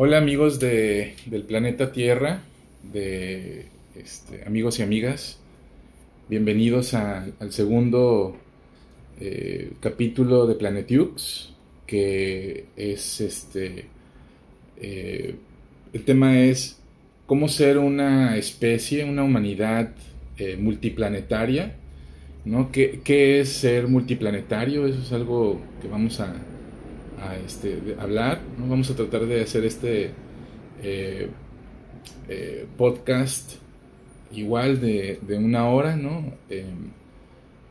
[0.00, 2.42] Hola amigos de, del planeta Tierra,
[2.92, 5.40] de este, amigos y amigas,
[6.28, 8.36] bienvenidos al segundo
[9.18, 11.52] eh, capítulo de Planetiux,
[11.84, 13.86] que es este,
[14.76, 15.34] eh,
[15.92, 16.78] el tema es
[17.26, 19.90] cómo ser una especie, una humanidad
[20.36, 21.74] eh, multiplanetaria,
[22.44, 22.70] ¿no?
[22.70, 24.86] ¿Qué, ¿Qué, es ser multiplanetario?
[24.86, 26.36] Eso es algo que vamos a,
[27.20, 28.40] a este, hablar.
[28.58, 30.10] Vamos a tratar de hacer este
[30.82, 31.28] eh,
[32.28, 33.54] eh, podcast
[34.32, 36.32] igual de, de, una hora, ¿no?
[36.50, 36.64] Eh,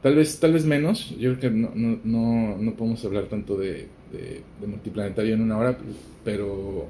[0.01, 1.09] tal, vez, tal vez menos.
[1.17, 3.87] Yo creo que no, no, no, no podemos hablar tanto de,
[4.65, 5.77] multiplanetario en una hora,
[6.23, 6.89] pero...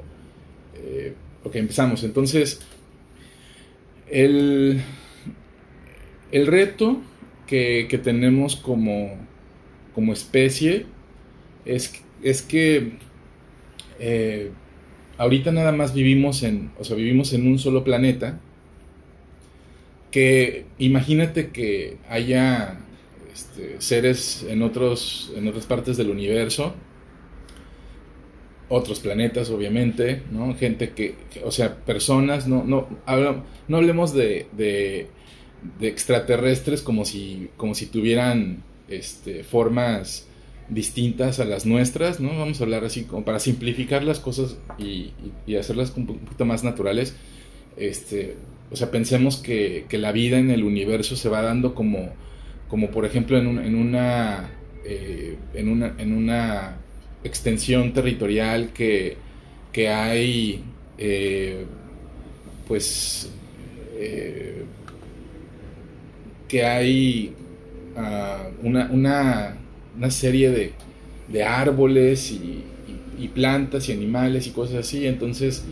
[1.43, 2.03] ok, empezamos.
[2.03, 2.61] Entonces,
[4.09, 4.81] el,
[6.31, 7.01] el reto
[7.45, 9.17] que, que tenemos como,
[9.93, 10.85] como especie
[11.65, 12.93] es es que
[13.99, 14.51] eh,
[15.17, 18.39] ahorita nada más vivimos en, o sea, vivimos en un solo planeta,
[20.11, 22.79] que imagínate que haya
[23.33, 26.73] este, seres en, otros, en otras partes del universo,
[28.69, 30.53] otros planetas obviamente, ¿no?
[30.55, 32.87] Gente que, o sea, personas, no, no,
[33.67, 35.07] no hablemos de, de,
[35.79, 40.26] de, extraterrestres como si, como si tuvieran este, formas
[40.69, 42.37] distintas a las nuestras, ¿no?
[42.37, 45.11] Vamos a hablar así como para simplificar las cosas y,
[45.57, 47.15] hacerlas un poquito más naturales.
[47.77, 48.35] Este,
[48.71, 52.09] o sea, pensemos que, la vida en el universo se va dando como,
[52.67, 54.49] como por ejemplo, en, una,
[54.85, 56.77] eh, en, una, en una
[57.23, 59.17] extensión territorial que,
[59.71, 60.63] que hay,
[60.97, 61.65] eh,
[62.67, 63.29] pues,
[63.95, 64.65] eh,
[66.47, 67.33] que hay
[67.95, 69.57] uh, una, una
[69.97, 70.71] una serie de,
[71.27, 72.63] de árboles y,
[73.33, 75.05] plantas y animales y cosas así.
[75.07, 75.63] Entonces,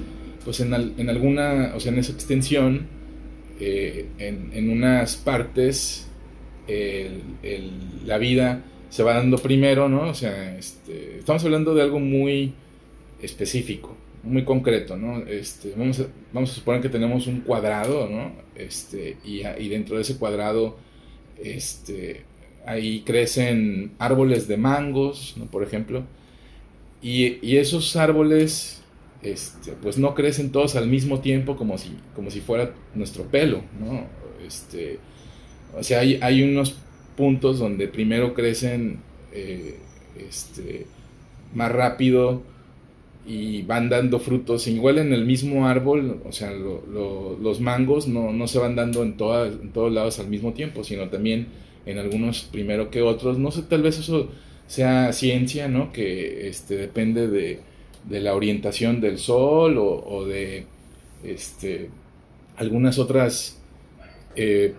[0.44, 2.88] pues en, en alguna, o sea, en esa extensión,
[3.60, 6.08] eh, en, en, unas partes,
[6.68, 7.22] el,
[8.06, 10.10] la vida se va dando primero, ¿no?
[10.10, 12.54] O sea, este, estamos hablando de algo muy
[13.22, 15.20] específico, muy concreto, ¿no?
[15.28, 18.34] Este, vamos, a, vamos a suponer que tenemos un cuadrado, ¿no?
[18.56, 20.78] Este, y, y dentro de ese cuadrado,
[21.42, 22.24] este,
[22.66, 26.04] ahí crecen árboles de mangos, por ejemplo,
[27.02, 28.82] y, esos árboles
[29.22, 33.62] este, pues no crecen todos al mismo tiempo como si, como si fuera nuestro pelo,
[33.80, 34.06] ¿no?
[34.46, 35.00] Este,
[35.78, 36.76] o sea, hay, hay unos
[37.16, 39.00] puntos donde primero crecen
[39.32, 39.78] eh,
[40.18, 40.86] este,
[41.54, 42.42] más rápido
[43.28, 48.48] y van dando frutos, igual en el mismo árbol, o sea, los mangos no, no,
[48.48, 51.48] se van dando en, en todos lados al mismo tiempo, sino también
[51.86, 53.38] en algunos primero que otros.
[53.38, 54.30] No sé, tal vez eso
[54.68, 55.92] sea ciencia, ¿no?
[55.92, 57.60] Que este, depende de,
[58.08, 60.66] de la orientación del sol o, de
[61.24, 61.90] este,
[62.58, 63.60] algunas otras
[64.36, 64.74] eh,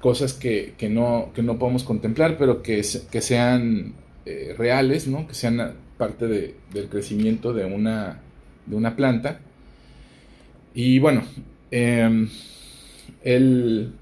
[0.00, 3.94] cosas que, que, no, que no podemos contemplar, pero que, que sean
[4.26, 5.26] eh, reales, ¿no?
[5.26, 8.20] Que sean parte de, del crecimiento de una,
[8.66, 9.40] de una planta.
[10.74, 11.22] Y bueno,
[11.70, 12.28] em,
[13.22, 13.92] el,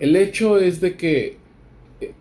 [0.00, 1.36] el hecho es de que,
[2.00, 2.12] eh,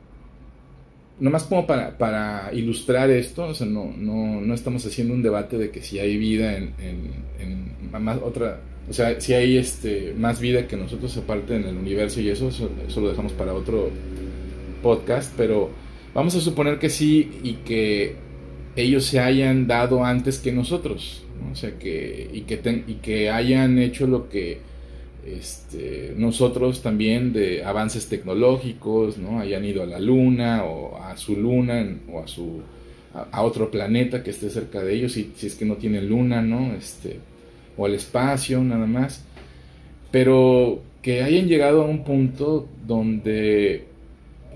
[1.20, 5.82] nomás como para, ilustrar esto, o sea, no, no, estamos haciendo un debate de que
[5.82, 6.74] si hay vida en,
[7.92, 12.22] más otra, o sea, si hay este, más vida que nosotros aparte en el universo
[12.22, 12.70] y eso, eso,
[13.02, 13.90] lo dejamos para otro
[14.82, 15.70] podcast, pero
[16.14, 18.16] vamos a suponer que sí y que
[18.76, 23.78] ellos se hayan dado antes que nosotros, o sea, que, y, que y que hayan
[23.78, 24.73] hecho lo que
[25.26, 29.40] este, nosotros también de avances tecnológicos, ¿no?
[29.40, 32.62] Hayan ido a la luna o a su luna o a su
[33.14, 36.42] a, otro planeta que esté cerca de ellos, si, si, es que no tienen luna,
[36.42, 36.74] ¿no?
[36.74, 37.20] Este,
[37.78, 39.24] o al espacio nada más.
[40.12, 43.86] Pero que hayan llegado a un punto donde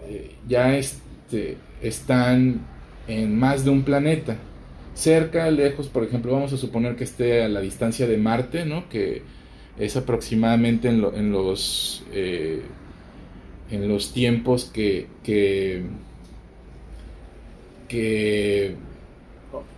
[0.08, 2.62] eh, ya este, están
[3.08, 4.38] en más de un planeta.
[4.94, 8.90] Cerca, lejos, por ejemplo, vamos a suponer que esté a la distancia de Marte, ¿no?
[8.90, 9.22] Que
[9.80, 12.62] es aproximadamente en, en los, eh,
[13.70, 15.86] en los tiempos que, que,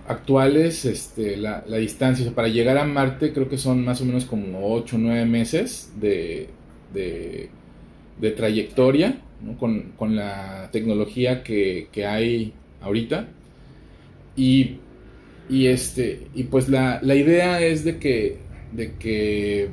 [0.07, 4.25] actuales, este, la, la, distancia, para llegar a Marte creo que son más o menos
[4.25, 6.49] como 8 o 9 meses de,
[6.93, 7.49] de,
[8.31, 9.21] trayectoria
[9.59, 13.27] con, con, la tecnología que, que hay ahorita.
[14.35, 14.77] Y,
[15.49, 18.37] y, este, y pues la, la idea es de que,
[18.71, 19.69] de que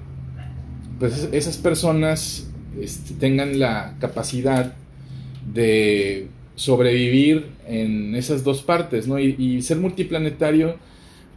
[0.98, 2.48] pues esas personas
[2.80, 4.74] este, tengan la capacidad
[5.52, 9.18] de sobrevivir en esas dos partes, ¿no?
[9.18, 10.76] Y, ser multiplanetario,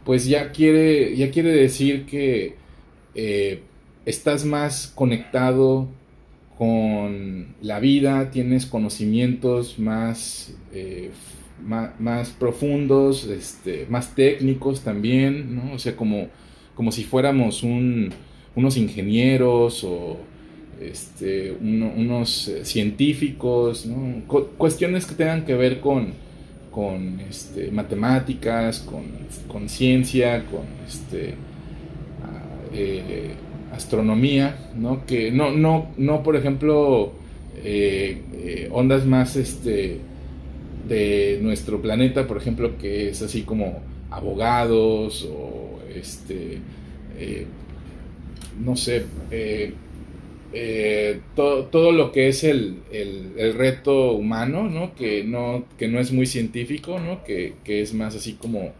[0.04, 2.54] pues ya quiere, ya quiere decir que
[3.14, 3.60] eh,
[4.06, 5.88] estás más conectado
[6.56, 11.10] con la vida, tienes conocimientos más, eh,
[11.98, 15.74] más, profundos, este, más técnicos también, ¿no?
[15.74, 16.28] O sea, como,
[16.74, 17.62] como si fuéramos
[18.54, 20.16] unos ingenieros o
[20.80, 23.86] este, unos eh, científicos,
[24.56, 26.14] cuestiones que tengan que ver con,
[26.70, 31.34] con este, matemáticas, con, ciencia, con este,
[32.22, 33.32] ah, eh,
[33.72, 35.04] astronomía, ¿no?
[35.04, 37.12] Que no, no, no por ejemplo,
[37.62, 39.98] eh, ondas más este,
[40.88, 43.80] de nuestro planeta, por ejemplo, que es así como
[44.10, 46.58] abogados o este,
[48.58, 49.04] no sé,
[50.52, 52.82] eh, todo lo que es el,
[53.56, 54.94] reto humano, ¿no?
[54.94, 55.64] Que, ¿no?
[55.78, 57.22] que no es muy científico, ¿no?
[57.24, 58.72] Que, es más así como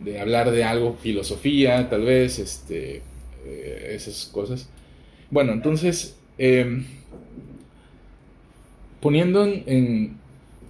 [0.00, 3.02] de hablar de algo, filosofía, tal vez, este,
[3.44, 4.68] eh, esas cosas.
[5.30, 6.84] Bueno, entonces, em,
[9.00, 10.16] poniendo en,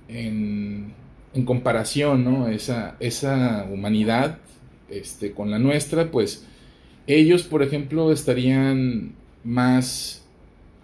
[0.08, 0.93] en,
[1.35, 2.49] en, comparación, ¿no?
[2.49, 4.38] Esa, esa humanidad
[4.90, 6.46] este, con la nuestra, pues
[7.14, 9.12] ellos, por ejemplo, estarían
[9.44, 10.25] más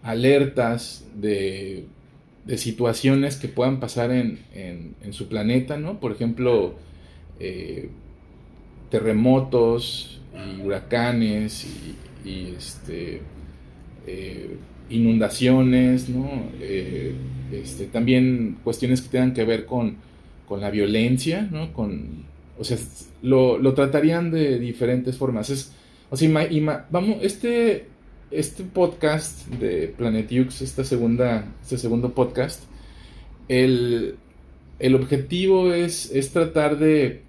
[0.03, 1.87] alertas de,
[2.57, 6.01] situaciones que puedan pasar en, su planeta, ¿no?
[6.01, 6.75] Por ejemplo,
[7.41, 7.91] eh,
[8.91, 10.21] terremotos
[10.65, 11.67] huracanes
[12.25, 13.21] y, este,
[14.07, 14.57] eh,
[14.91, 16.29] inundaciones, ¿no?
[16.61, 17.15] Eh,
[17.53, 19.97] este, también cuestiones que tengan que ver con,
[20.59, 21.75] la violencia, ¿no?
[21.75, 22.25] Con,
[22.59, 22.79] o sea,
[23.21, 25.51] lo, tratarían de diferentes formas.
[25.51, 25.73] Es,
[26.11, 26.49] o sea,
[26.91, 27.87] vamos, este
[28.31, 32.63] este podcast de Planet Ux, esta segunda, este segundo podcast,
[33.49, 34.19] el,
[34.95, 37.23] objetivo es, es tratar de,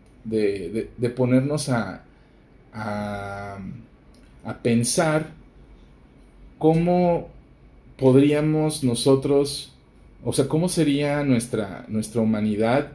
[1.15, 2.03] ponernos a,
[2.73, 3.59] a,
[4.61, 5.31] pensar
[6.57, 7.29] cómo
[7.97, 9.73] podríamos nosotros,
[10.23, 12.91] o sea, cómo sería nuestra, nuestra humanidad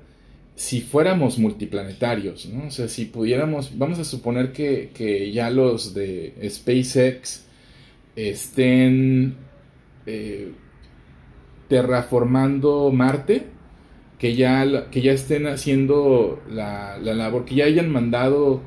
[0.57, 2.69] si fuéramos multiplanetarios, ¿no?
[2.69, 7.45] O sea, si pudiéramos, vamos a suponer que, que ya los de SpaceX
[8.15, 9.35] estén
[10.07, 10.53] eh,
[11.69, 13.47] terraformando Marte,
[14.19, 18.63] que ya, que ya estén haciendo la, labor, que ya hayan mandado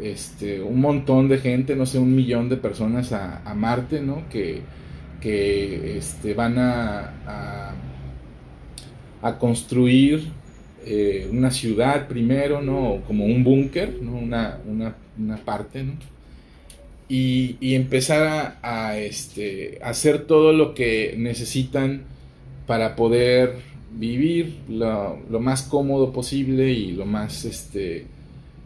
[0.00, 4.28] este, un montón de gente, no sé, un millón de personas a, Marte, ¿no?
[4.28, 4.62] Que,
[5.20, 7.74] que este, van a,
[9.22, 10.32] a, construir
[10.86, 13.02] eh, una ciudad primero, ¿no?
[13.06, 14.16] Como un búnker, ¿no?
[14.16, 15.92] Una, una, parte, ¿no?
[17.08, 22.04] y, empezar a, este, hacer todo lo que necesitan
[22.66, 23.56] para poder
[23.92, 28.06] vivir lo, más cómodo posible y lo más este,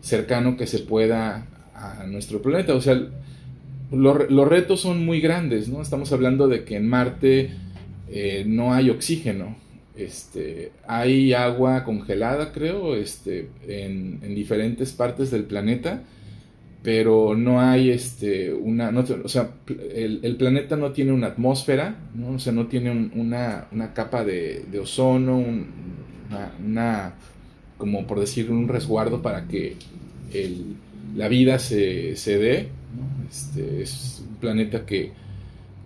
[0.00, 2.74] cercano que se pueda a nuestro planeta.
[2.74, 2.96] O sea,
[3.90, 5.82] los retos son muy grandes, ¿no?
[5.82, 7.50] Estamos hablando de que en Marte
[8.08, 9.56] eh, no hay oxígeno.
[9.96, 16.02] Este, hay agua congelada, creo, este, en, en diferentes partes del planeta
[16.86, 19.50] pero no hay este, una, o sea,
[19.92, 22.34] el, planeta no tiene una atmósfera, ¿no?
[22.34, 25.42] o sea, no tiene una, capa de, ozono,
[26.64, 27.14] una,
[27.76, 29.74] como por decir, un resguardo para que
[31.16, 32.68] la vida se, dé,
[33.28, 35.10] este, es un planeta que,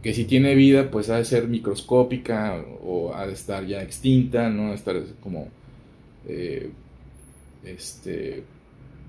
[0.02, 4.49] que si tiene vida, pues ha de ser microscópica o ha de estar ya extinta,
[4.49, 4.66] ¿no?
[4.66, 5.49] Ha de estar como
[6.26, 6.71] eh,
[7.64, 8.45] este,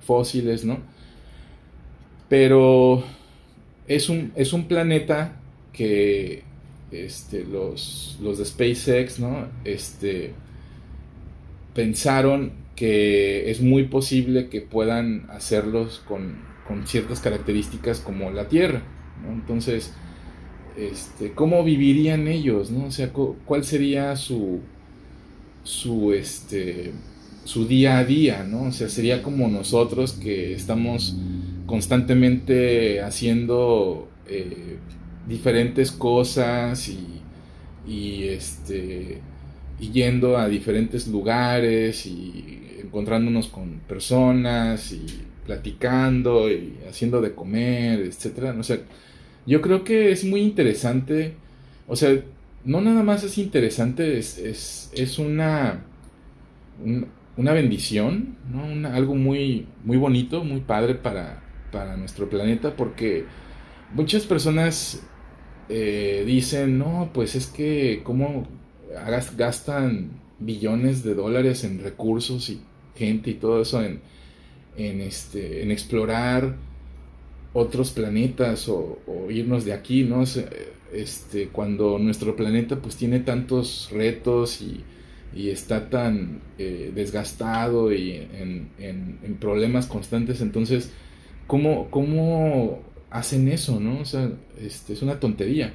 [0.01, 0.79] fósiles, ¿no?
[2.27, 3.03] Pero
[3.87, 5.39] es un, es un planeta
[5.73, 6.43] que
[6.91, 9.47] este, los, los de SpaceX, ¿no?
[9.63, 10.33] Este,
[11.73, 16.49] pensaron que es muy posible que puedan hacerlos con,
[16.85, 18.81] ciertas características como la Tierra,
[19.29, 19.93] Entonces,
[20.77, 22.85] este, ¿cómo vivirían ellos, no?
[22.85, 24.59] O sea, ¿cuál sería su,
[25.63, 26.91] su, este,
[27.43, 28.63] su día a día, ¿no?
[28.63, 31.15] O sea, sería como nosotros que estamos
[31.65, 34.77] constantemente haciendo eh,
[35.27, 36.89] diferentes cosas
[37.87, 39.19] y, este,
[39.79, 45.05] y yendo a diferentes lugares y encontrándonos con personas y
[45.45, 48.53] platicando y haciendo de comer, etcétera.
[49.45, 51.35] Yo creo que es muy interesante,
[51.87, 52.21] o sea,
[52.63, 54.37] no nada más es interesante, es,
[54.93, 55.83] es, una,
[57.37, 58.87] una bendición, ¿no?
[58.89, 63.25] algo muy, muy bonito, muy padre para, para nuestro planeta porque
[63.93, 65.01] muchas personas
[65.69, 68.47] eh, dicen, no, pues es que cómo
[69.37, 72.61] gastan billones de dólares en recursos y
[72.95, 74.01] gente y todo eso en,
[74.77, 76.55] en, este, en explorar
[77.53, 80.23] otros planetas o, irnos de aquí, ¿no?
[80.93, 84.83] Este, cuando nuestro planeta pues tiene tantos retos y,
[85.33, 90.91] está tan eh, desgastado y en, problemas constantes, entonces,
[91.47, 93.99] ¿cómo, ¿cómo, hacen eso, no?
[94.01, 95.73] O sea, este, es una tontería.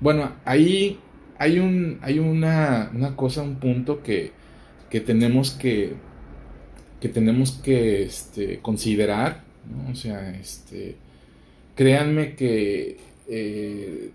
[0.00, 0.98] Bueno, ahí
[1.38, 4.32] hay, un, hay una, una cosa, un punto que,
[4.90, 5.94] que tenemos que,
[7.00, 9.44] que tenemos que este, considerar,
[9.90, 10.96] O sea, este,
[11.74, 12.98] créanme que
[13.28, 14.10] eh,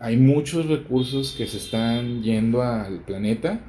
[0.00, 3.60] hay muchos recursos que se están yendo al planeta,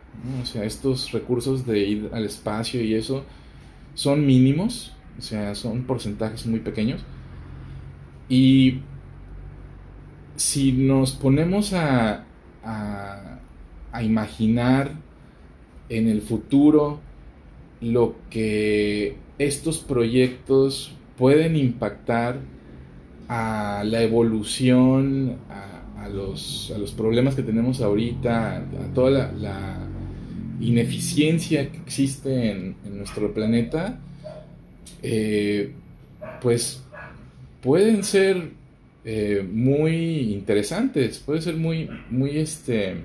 [0.42, 3.24] o sea, estos recursos de ir al espacio y eso
[3.94, 7.02] son mínimos, o sea, son porcentajes muy pequeños.
[8.30, 8.80] Y
[10.36, 12.26] si nos ponemos a,
[12.64, 14.92] a imaginar
[15.90, 17.00] en el futuro
[17.82, 22.40] lo que estos proyectos pueden impactar
[23.28, 29.80] a la evolución, a, los, a los, problemas que tenemos ahorita, a toda la,
[30.60, 34.00] ineficiencia que existe en, nuestro planeta,
[35.02, 35.74] eh,
[36.42, 36.82] pues
[37.62, 38.52] pueden ser
[39.04, 42.96] eh, muy interesantes, pueden ser muy, muy, este,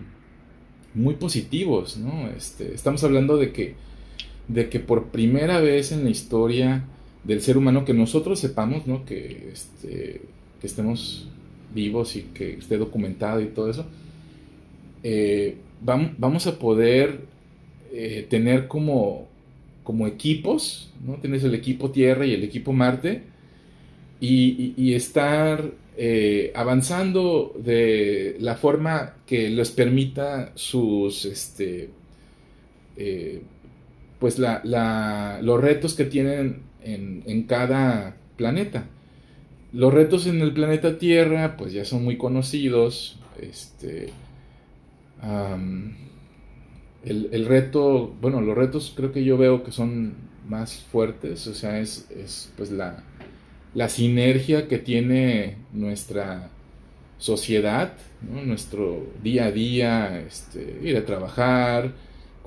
[0.95, 2.29] muy positivos, ¿no?
[2.29, 3.75] Este, estamos hablando de que,
[4.47, 6.85] de que por primera vez en la historia
[7.29, 9.05] del ser humano, que nosotros sepamos, ¿no?
[9.05, 10.23] Que, este,
[10.61, 11.29] que estemos
[11.75, 13.85] vivos y que esté documentado y todo eso,
[15.03, 17.21] eh, vamos a poder
[17.93, 19.29] eh, tener como,
[20.07, 21.17] equipos, ¿no?
[21.17, 23.23] Tienes el equipo Tierra y el equipo Marte,
[24.21, 31.91] y, estar eh, avanzando de la forma que les permita sus, este,
[34.19, 38.87] pues los retos que tienen en, cada planeta.
[39.73, 43.19] Los retos en el planeta Tierra, pues ya son muy conocidos.
[43.41, 44.11] Este,
[47.05, 50.15] el, reto, bueno, los retos creo que yo veo que son
[50.49, 53.05] más fuertes, o sea, es, pues la,
[53.75, 56.49] la, sinergia que tiene nuestra
[57.19, 57.93] sociedad,
[58.23, 61.93] nuestro día a día, este, ir a trabajar,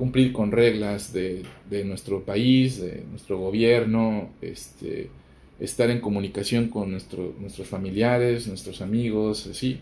[0.01, 1.45] cumplir con reglas de,
[1.85, 5.11] nuestro país, de nuestro gobierno, este,
[5.59, 9.79] estar en comunicación con nuestros familiares, nuestros amigos, así.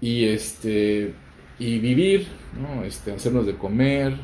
[0.00, 1.12] Y, este,
[1.60, 2.26] y vivir,
[2.84, 4.16] este, hacernos de comer,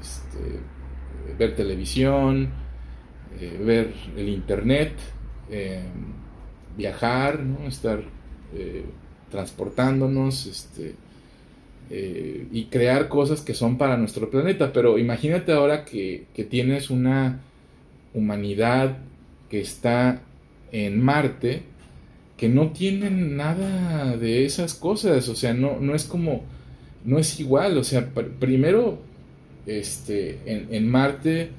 [0.00, 0.58] este,
[1.38, 2.50] ver televisión,
[3.40, 4.94] eh, ver el internet,
[5.50, 5.84] eh,
[6.76, 7.68] viajar, ¿no?
[7.68, 8.02] estar
[8.54, 8.84] eh,
[9.30, 10.96] transportándonos, este,
[11.88, 14.72] eh, y crear cosas que son para nuestro planeta.
[14.72, 17.40] Pero imagínate ahora que, tienes una
[18.14, 18.98] humanidad
[19.48, 20.20] que está
[20.72, 21.62] en Marte,
[22.36, 26.42] que no tiene nada de esas cosas, o sea, no, no es como,
[27.04, 28.98] no es igual, o sea, primero,
[29.66, 31.50] este, en, en Marte,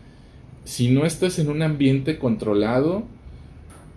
[0.65, 3.05] si no estás en un ambiente controlado,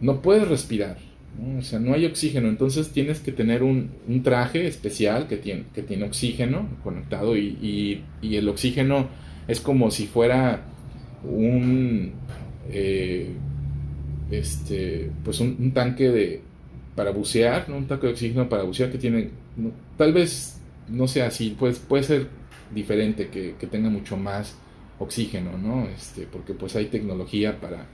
[0.01, 1.10] no puedes respirar.
[1.59, 3.91] O sea, no hay oxígeno, entonces tienes que tener un,
[4.23, 9.09] traje especial que tiene, que tiene oxígeno conectado y, el oxígeno
[9.49, 10.65] es como si fuera
[11.25, 12.13] un,
[12.71, 13.31] eh,
[14.31, 16.43] este, pues un, tanque de,
[16.95, 17.79] para bucear, ¿no?
[17.79, 19.31] un tanque de oxígeno para bucear que tiene,
[19.97, 22.27] tal vez no sea así, pues, puede ser
[22.75, 24.57] diferente, que, que, tenga mucho más
[24.99, 25.89] oxígeno, ¿no?
[25.89, 27.87] Este, porque pues hay tecnología para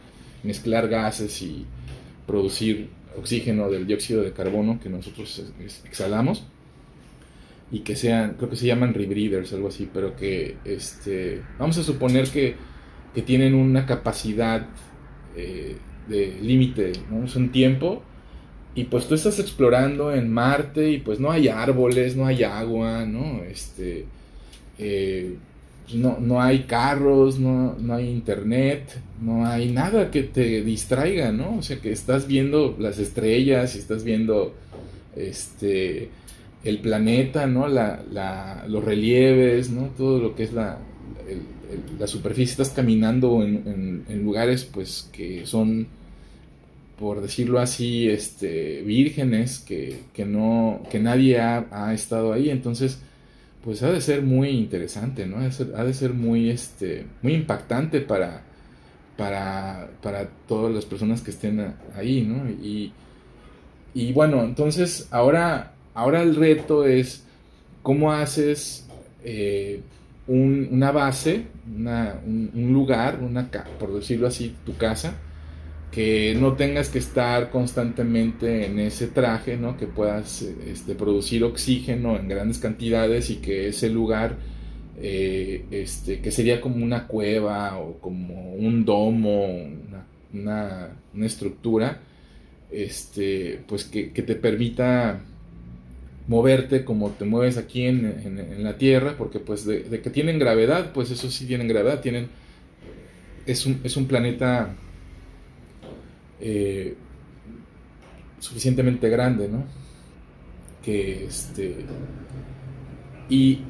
[0.43, 1.65] mezclar gases y
[2.27, 5.45] producir oxígeno del dióxido de carbono que nosotros
[5.85, 6.45] exhalamos
[7.71, 11.83] y que sean, creo que se llaman rebreathers, algo así, pero que este, vamos a
[11.83, 12.55] suponer que,
[13.15, 14.67] que tienen una capacidad
[15.37, 15.77] eh,
[16.09, 16.93] de límite,
[17.25, 18.03] es un tiempo,
[18.77, 23.05] y pues tú estás explorando en Marte y pues no hay árboles, no hay agua,
[23.05, 23.43] ¿no?
[23.43, 24.05] Este,
[24.79, 25.37] eh,
[25.95, 31.59] no, no hay carros, no, no, hay internet, no hay nada que te distraiga, ¿no?
[31.59, 34.55] O sea, que estás viendo las estrellas y estás viendo
[35.15, 36.11] este,
[36.65, 37.69] el planeta, ¿no?
[37.69, 39.91] La, la, los relieves, ¿no?
[39.97, 40.79] Todo lo que es la,
[41.99, 45.87] la superficie, estás caminando en, en, lugares, pues, que son,
[46.99, 52.99] por decirlo así, este, vírgenes, que, que no, que nadie ha, ha estado ahí, entonces
[53.67, 55.39] pues ha de ser muy interesante, ¿no?
[55.39, 58.43] Ha de ser, muy, este, muy impactante para,
[59.17, 62.49] para, para todas las personas que estén ahí, ¿no?
[62.49, 62.93] Y,
[63.93, 67.25] y bueno, entonces ahora, ahora el reto es
[67.83, 68.87] cómo haces
[69.25, 69.81] eh,
[70.29, 75.17] una base, un, lugar, una, por decirlo así, tu casa,
[75.97, 79.79] que no tengas que estar constantemente en ese traje, ¿no?
[79.79, 84.37] que puedas este, producir oxígeno en grandes cantidades y que ese lugar,
[85.01, 89.47] eh, este, que sería como una cueva o como un domo,
[90.35, 90.91] una,
[91.23, 92.03] estructura,
[92.71, 95.23] este, pues que, te permita
[96.29, 101.11] moverte como te mueves aquí en, la Tierra, porque pues de, que tienen gravedad, pues
[101.11, 102.29] eso sí tienen gravedad, tienen,
[103.47, 104.77] es un, es un planeta
[106.41, 106.97] eh,
[108.39, 109.65] suficientemente grande, ¿no?
[110.83, 111.85] Que este.
[113.29, 113.61] Y,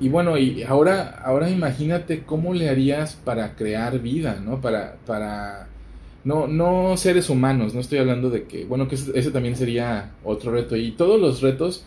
[0.00, 4.60] y bueno, y ahora, ahora imagínate cómo le harías para crear vida, ¿no?
[4.60, 5.68] Para, para
[6.24, 10.52] no, no seres humanos, no estoy hablando de que, bueno, que ese, también sería otro
[10.52, 10.76] reto.
[10.76, 11.84] Y todos los retos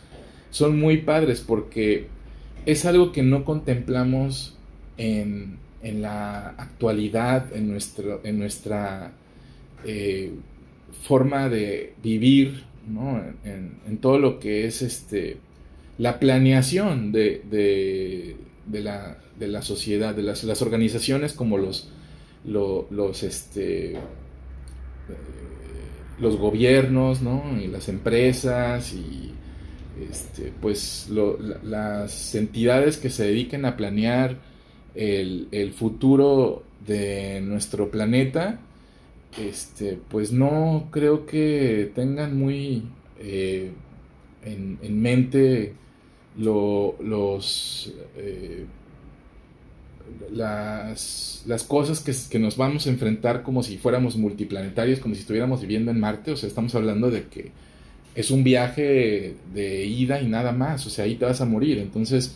[0.50, 2.07] son muy padres porque
[2.65, 4.57] es algo que no contemplamos
[4.98, 9.12] en, en la actualidad, en, nuestro, en nuestra
[9.86, 10.32] eh,
[11.04, 13.22] forma de vivir, ¿no?
[13.44, 15.38] en, todo lo que es este,
[15.98, 21.89] la planeación de, de, la, de la, sociedad, de las, las, organizaciones como los,
[22.46, 23.98] los, este, eh,
[26.20, 27.60] los gobiernos, ¿no?
[27.62, 29.32] y las empresas y
[30.10, 31.10] este, pues
[31.63, 34.38] las entidades que se dediquen a planear
[34.96, 38.60] el, el futuro de nuestro planeta
[39.38, 42.84] este, pues no creo que tengan muy
[43.20, 43.72] eh,
[44.44, 45.74] en, mente
[46.38, 48.65] los eh,
[50.32, 55.22] las, las, cosas que, que, nos vamos a enfrentar como si fuéramos multiplanetarios, como si
[55.22, 57.51] estuviéramos viviendo en Marte, o sea, estamos hablando de que
[58.13, 61.80] es un viaje de ida y nada más, o sea, ahí te vas a morir,
[61.80, 62.36] entonces,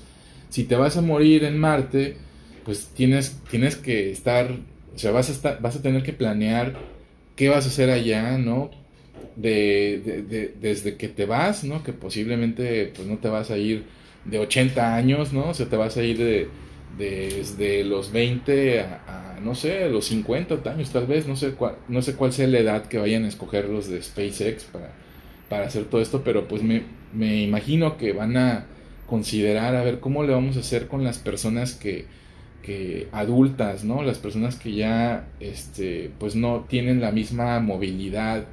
[0.50, 2.18] si te vas a morir en Marte,
[2.66, 4.56] pues tienes, tienes que estar
[5.00, 6.74] o sea, vas a, estar, vas a tener que planear
[7.38, 8.70] qué vas a hacer allá, ¿no?
[9.38, 11.84] De, desde que te vas, ¿no?
[11.84, 13.86] Que posiblemente pues no te vas a ir
[14.26, 15.52] de 80 años, ¿no?
[15.52, 16.50] O sea, te vas a ir de,
[16.98, 22.02] desde los 20 a, no sé, los 50 años tal vez, no sé cuál, no
[22.02, 24.92] sé cuál sea la edad que vayan a escoger los de SpaceX para,
[25.48, 26.84] para hacer todo esto, pero pues me,
[27.14, 28.66] me imagino que van a
[29.08, 32.20] considerar a ver cómo le vamos a hacer con las personas que
[32.62, 34.04] que adultas, ¿no?
[34.04, 38.46] Las personas que ya, este, pues no tienen la misma movilidad.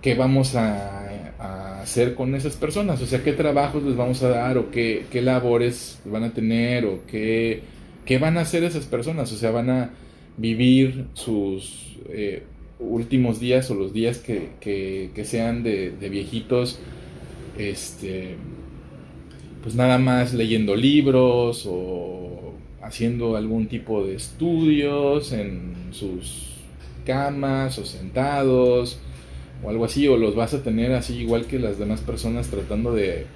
[0.00, 3.02] ¿Qué vamos a, hacer con esas personas?
[3.02, 4.56] O sea, ¿qué trabajos les vamos a dar?
[4.58, 6.86] ¿O qué, qué labores van a tener?
[6.86, 7.60] ¿O qué,
[8.06, 9.30] qué van a hacer esas personas?
[9.32, 9.90] O sea, van a
[10.36, 12.44] vivir sus eh,
[12.78, 16.78] últimos días o los días que, que, sean de, de viejitos,
[17.58, 18.36] este,
[19.62, 22.33] pues nada más leyendo libros o
[22.84, 26.50] haciendo algún tipo de estudios en sus
[27.04, 28.98] camas o sentados
[29.62, 32.92] o algo así, o los vas a tener así igual que las demás personas tratando
[32.92, 33.26] de,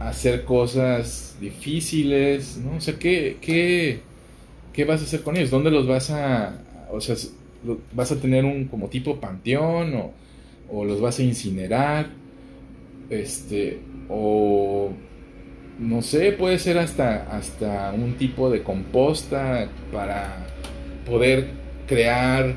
[0.00, 2.76] hacer cosas difíciles, ¿no?
[2.76, 5.50] O sea, ¿qué, qué, vas a hacer con ellos?
[5.50, 6.58] ¿Dónde los vas a,
[6.90, 7.16] o sea,
[7.92, 10.12] vas a tener un como tipo panteón o,
[10.70, 12.08] o los vas a incinerar?
[13.10, 14.90] Este, o
[15.78, 20.46] no sé, puede ser hasta, hasta un tipo de composta para
[21.06, 21.48] poder
[21.86, 22.54] crear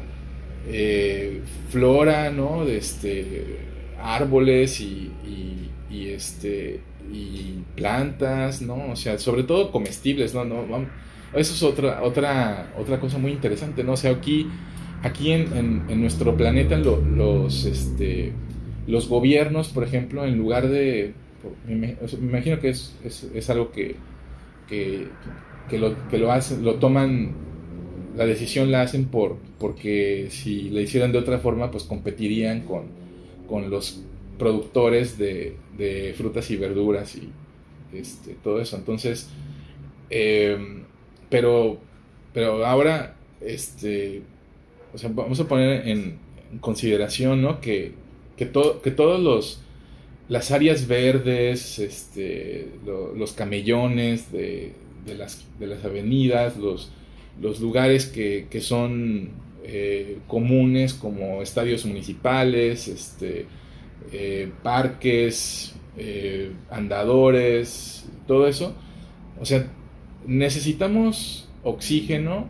[0.68, 2.66] eh, flora, ¿no?
[2.66, 3.58] De este,
[4.02, 5.12] árboles y,
[5.90, 8.92] y, este, y plantas, ¿no?
[8.92, 10.46] O sea, sobre todo comestibles, ¿no?
[10.46, 10.66] no
[11.34, 13.94] eso es otra, otra, otra cosa muy interesante, ¿no?
[13.94, 14.48] O sea, aquí,
[15.04, 18.34] aquí en, en, nuestro planeta los, este,
[18.88, 21.14] los gobiernos, por ejemplo, en lugar de
[21.68, 23.96] me, imagino que es, es, algo que,
[24.68, 25.08] que,
[25.78, 27.34] lo, que lo, hacen, lo toman,
[28.16, 32.86] la decisión la hacen por, porque si la hicieran de otra forma, pues competirían con,
[33.48, 34.04] con los
[34.38, 37.30] productores de, de, frutas y verduras y
[37.94, 38.76] este, todo eso.
[38.78, 39.30] Entonces,
[40.10, 40.84] em,
[41.30, 41.78] pero,
[42.34, 44.22] pero ahora, este,
[44.94, 46.28] o sea, vamos a poner en,
[46.62, 47.60] consideración, ¿no?
[47.60, 47.92] Que,
[48.38, 49.62] que, todo, que todos los
[50.30, 54.74] las áreas verdes, este, los camellones de,
[55.18, 56.92] las, de, las, avenidas, los,
[57.42, 59.30] los lugares que, son
[59.64, 63.46] eh, comunes como estadios municipales, este,
[64.12, 68.76] eh, parques, eh, andadores, todo eso.
[69.40, 69.68] O sea,
[70.26, 72.50] necesitamos oxígeno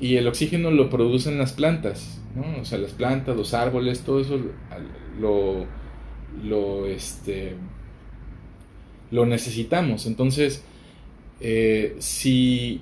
[0.00, 2.62] y el oxígeno lo producen las plantas, ¿no?
[2.62, 4.38] O sea, las plantas, los árboles, todo eso
[5.20, 5.66] lo
[6.42, 7.54] lo, este,
[9.10, 10.06] lo necesitamos.
[10.06, 10.62] Entonces,
[11.40, 12.80] eh, si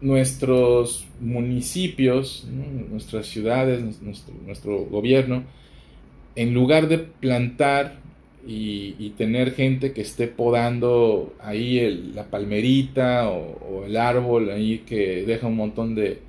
[0.00, 2.46] nuestros municipios,
[2.90, 5.44] nuestras ciudades, nuestro, gobierno,
[6.34, 8.00] en lugar de plantar
[8.44, 15.46] y, tener gente que esté podando ahí la palmerita o, el árbol ahí que deja
[15.46, 16.20] un montón de,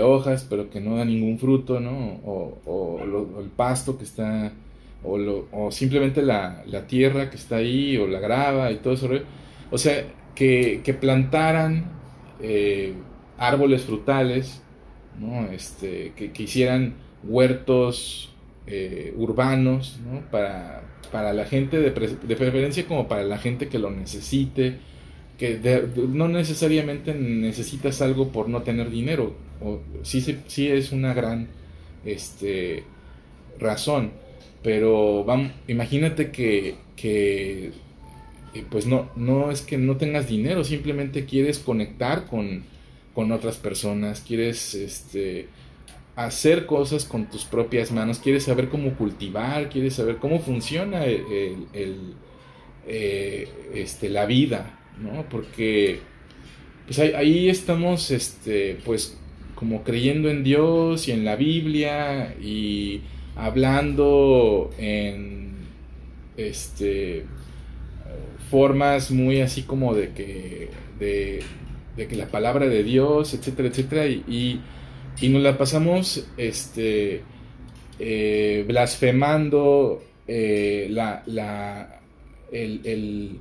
[0.00, 2.20] hojas pero que no da ningún fruto, ¿no?
[2.24, 3.00] O,
[3.40, 4.52] el pasto que está,
[5.02, 9.08] o, simplemente la, tierra que está ahí, o la grava y todo eso.
[9.70, 11.90] O sea, que, que plantaran
[12.40, 12.94] eh,
[13.38, 14.62] árboles frutales,
[15.18, 15.50] ¿no?
[15.50, 18.32] este, que, que hicieran huertos
[18.66, 20.20] eh, urbanos ¿no?
[20.30, 24.76] para, para, la gente, de, preferencia como para la gente que lo necesite,
[25.38, 31.48] que no necesariamente necesitas algo por no tener dinero, o, sí, sí es una gran
[32.04, 32.84] este,
[33.58, 34.12] razón,
[34.62, 37.72] pero vamos, imagínate que, que
[38.54, 42.64] eh, pues no, no es que no tengas dinero, simplemente quieres conectar con,
[43.14, 45.48] con otras personas, quieres este,
[46.16, 52.14] hacer cosas con tus propias manos, quieres saber cómo cultivar, quieres saber cómo funciona el,
[52.86, 55.28] eh, este, la vida, ¿no?
[55.28, 56.00] Porque
[56.88, 59.18] pues ahí, estamos, este, pues,
[59.54, 63.02] como creyendo en Dios y en la Biblia y
[63.38, 65.52] hablando en,
[66.36, 67.24] este,
[68.50, 71.42] formas muy así como de que, de,
[71.96, 74.60] que la palabra de Dios, etcétera, etcétera, y,
[75.20, 77.22] y, nos la pasamos este,
[77.98, 82.00] eh, blasfemando eh, la, la,
[82.52, 83.38] el,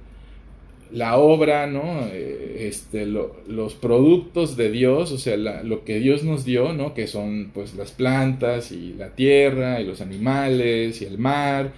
[0.91, 2.07] la obra, ¿no?
[2.11, 6.93] Eh, este, los productos de Dios, o sea, lo que Dios nos dio, ¿no?
[6.93, 11.71] Que son pues las plantas y la tierra y los animales y el mar,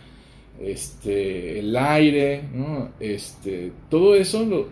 [0.61, 2.91] este, el aire, ¿no?
[2.99, 4.67] Este, todo eso lo,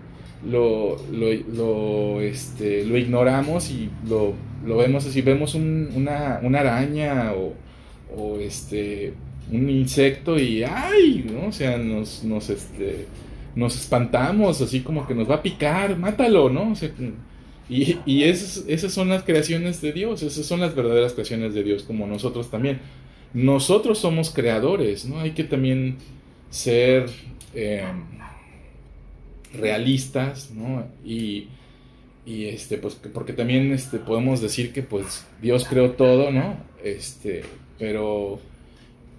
[0.46, 4.34] lo, lo, este, lo ignoramos y lo,
[4.78, 9.14] vemos así, vemos una, araña o, este,
[9.52, 11.26] un insecto y ¡ay!
[11.32, 11.48] ¿no?
[11.48, 13.06] O sea, nos, nos, este,
[13.58, 16.74] nos espantamos, así como que nos va a picar, mátalo, ¿no?
[17.70, 21.64] y, y esas, esas son las creaciones de Dios, esas son las verdaderas creaciones de
[21.64, 22.80] Dios, como nosotros también.
[23.34, 25.20] Nosotros somos creadores, ¿no?
[25.20, 25.98] Hay que también
[26.50, 27.10] ser...
[27.54, 27.84] Eh,
[29.54, 30.88] realistas, ¿no?
[31.04, 31.48] Y,
[32.26, 36.58] este, pues, porque también este, podemos decir que pues Dios creó todo, ¿no?
[36.84, 37.44] Este,
[37.80, 38.40] pero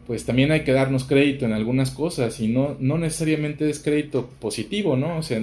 [0.09, 4.29] pues también hay que darnos crédito en algunas cosas y no, no necesariamente es crédito
[4.40, 5.18] positivo, ¿no?
[5.18, 5.40] O sea,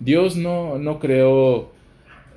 [0.00, 1.70] Dios no, no creó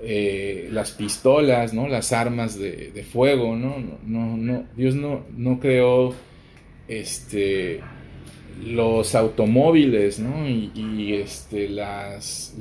[0.01, 1.87] eh, las pistolas, ¿no?
[1.89, 3.77] Las armas de, de fuego, ¿no?
[4.05, 6.13] No, no, Dios no, no creó
[6.87, 7.81] este
[8.65, 10.47] los automóviles, ¿no?
[10.47, 12.55] Y, este, las,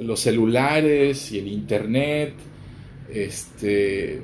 [0.00, 2.34] los celulares y el internet,
[3.10, 4.22] este,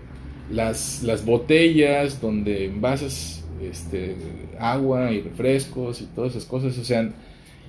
[0.51, 4.17] las, las botellas donde envasas este,
[4.59, 7.11] agua y refrescos y todas esas cosas, o sea,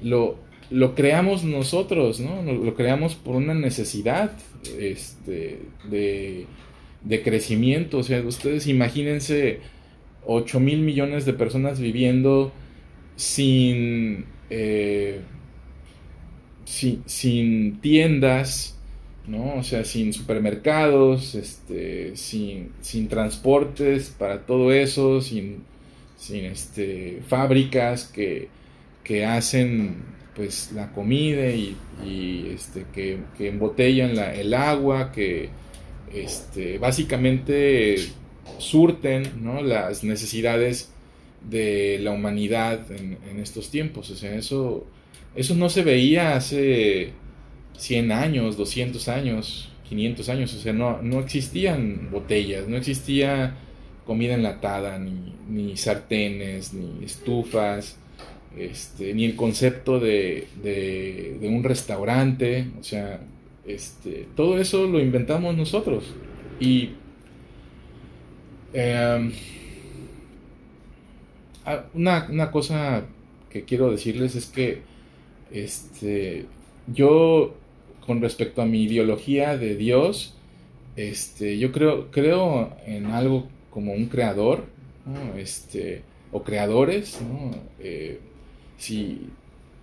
[0.02, 0.38] lo,
[0.70, 2.42] lo creamos nosotros, ¿no?
[2.42, 4.32] Lo, creamos por una necesidad
[4.80, 6.46] este, de,
[7.04, 9.60] de crecimiento, o sea, ustedes imagínense
[10.26, 12.52] 8 mil millones de personas viviendo
[13.16, 15.20] sin, eh,
[16.66, 18.79] sin, tiendas,
[19.28, 19.56] ¿no?
[19.56, 25.64] O sea, sin supermercados, este, sin, sin transportes para todo eso, sin,
[26.18, 28.50] sin este, fábricas que,
[29.04, 29.98] que hacen
[30.36, 31.76] pues la comida y,
[32.54, 35.50] este, que, que embotellan la, el agua, que
[36.14, 37.98] este, básicamente
[38.58, 39.24] surten
[39.64, 40.92] las necesidades
[41.50, 44.10] de la humanidad en, estos tiempos.
[44.10, 44.86] O sea, eso,
[45.36, 47.14] eso no se veía hace
[47.78, 50.54] 100 años, 200 años, 500 años.
[50.54, 53.56] O sea, no, no existían botellas, no existía
[54.06, 57.98] comida enlatada, ni, ni sartenes, ni estufas,
[58.58, 62.68] este, ni el concepto de, de, de, un restaurante.
[62.80, 63.22] O sea,
[63.66, 66.04] este, todo eso lo inventamos nosotros.
[66.60, 66.90] Y
[68.74, 69.32] Em,
[71.66, 73.06] ah, una, cosa
[73.50, 74.82] que quiero decirles es que
[75.52, 76.46] este,
[76.88, 77.56] yo,
[78.10, 80.34] con respecto a mi ideología de Dios,
[80.96, 84.66] este, yo creo, creo en algo como un creador,
[85.38, 87.20] este, o creadores.
[87.80, 88.20] Eh,
[88.80, 89.28] si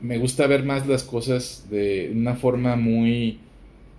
[0.01, 3.39] me gusta ver más las cosas de una forma muy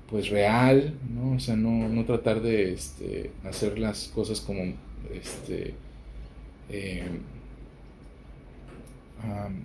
[0.10, 1.38] pues real, ¿no?
[1.38, 4.74] O sea, no, tratar de este, hacer las cosas como,
[5.13, 5.74] este,
[6.70, 7.08] eh,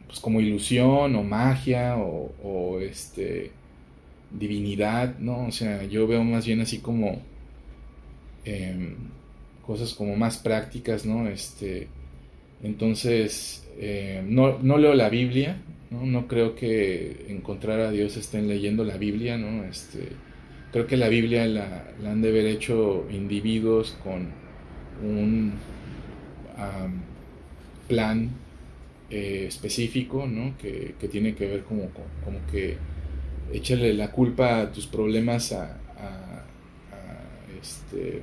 [0.06, 3.50] pues como ilusión o magia o, este,
[4.38, 5.46] divinidad, ¿no?
[5.46, 7.20] O sea, yo veo más bien así como
[8.44, 8.94] em,
[9.66, 11.28] cosas como más prácticas, ¿no?
[11.28, 11.88] Este,
[12.62, 15.58] entonces, em, no, no, leo la Biblia,
[15.90, 16.06] ¿no?
[16.06, 16.28] ¿no?
[16.28, 19.64] creo que encontrar a Dios estén leyendo la Biblia, ¿no?
[19.64, 20.08] Este,
[20.72, 24.30] creo que la Biblia la, han de haber hecho individuos con
[25.02, 25.52] un
[27.88, 28.30] plan
[29.10, 30.56] eh, específico, ¿no?
[30.56, 31.88] Que, que, tiene que ver como,
[32.24, 32.76] como que
[33.52, 35.78] échale la culpa a tus problemas a,
[37.60, 38.22] este,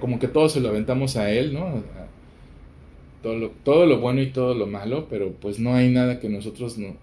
[0.00, 1.82] como que todo se lo aventamos a él, ¿no?
[3.22, 6.28] todo, lo, todo lo bueno y todo lo malo, pero pues no hay nada que
[6.28, 6.96] nosotros no,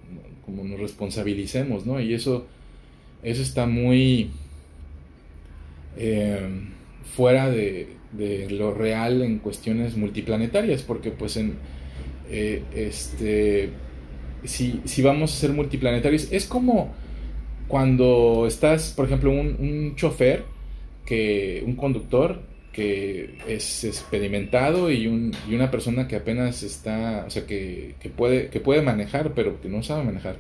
[0.46, 2.00] como nos responsabilicemos, ¿no?
[2.00, 2.46] Y eso,
[3.24, 4.30] eso está muy
[5.98, 6.48] eh,
[7.16, 11.56] fuera de, de, lo real en cuestiones multiplanetarias, porque pues en,
[12.30, 13.70] eh, este,
[14.44, 16.94] si, si vamos a ser multiplanetarios, es como
[17.68, 20.44] cuando estás, por ejemplo, un, un chofer,
[21.06, 22.42] que, un conductor
[22.74, 28.10] que es experimentado y, un, y, una persona que apenas está, o sea, que, que,
[28.10, 30.36] puede, que puede manejar, pero que no sabe manejar.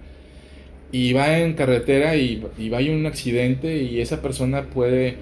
[0.91, 5.15] Y va en carretera y, y va a un accidente y esa persona puede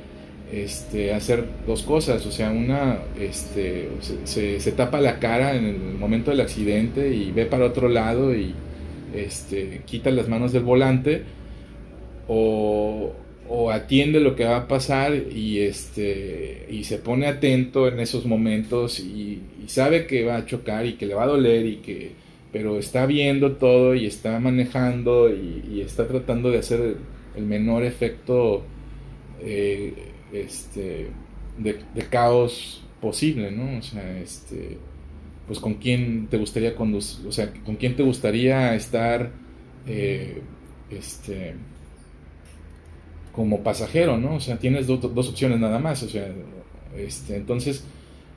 [0.51, 3.89] este, hacer dos cosas, o sea, una, este,
[4.25, 8.35] se, se, tapa la cara en el momento del accidente y ve para otro lado
[8.35, 8.53] y
[9.15, 11.23] este, quita las manos del volante
[12.27, 13.13] o,
[13.71, 18.99] atiende lo que va a pasar y, este, y se pone atento en esos momentos
[18.99, 22.12] y, sabe que va a chocar y que le va a doler y que
[22.51, 26.97] pero está viendo todo y está manejando y, está tratando de hacer
[27.36, 28.63] el, menor efecto
[29.41, 29.93] eh,
[30.31, 31.07] este,
[31.57, 33.79] de, caos posible, ¿no?
[33.79, 34.77] O sea, este,
[35.47, 39.31] pues con quién te gustaría conducir, o sea, con quién te gustaría estar,
[39.88, 40.41] eh,
[40.89, 41.55] este,
[43.33, 44.35] como pasajero, ¿no?
[44.35, 46.31] O sea, tienes dos opciones nada más, o sea,
[46.95, 47.83] este, entonces,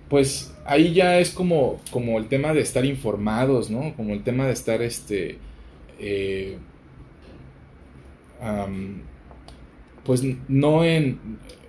[0.08, 3.94] pues ahí ya es como, como el tema de estar informados, ¿no?
[3.94, 5.38] Como el tema de estar, este,
[6.00, 6.56] eh,
[10.04, 11.18] pues no en,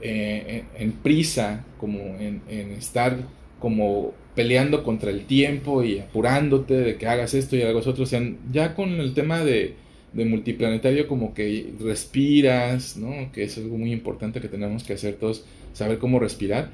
[0.01, 3.17] eh, en, prisa, como en, en, estar
[3.59, 8.07] como peleando contra el tiempo y apurándote de que hagas esto y hagas otro, o
[8.07, 9.75] sea, ya con el tema de
[10.17, 13.31] de multiplanetario como que respiras, ¿no?
[13.31, 16.71] Que es algo muy importante que tenemos que hacer todos, saber cómo respirar.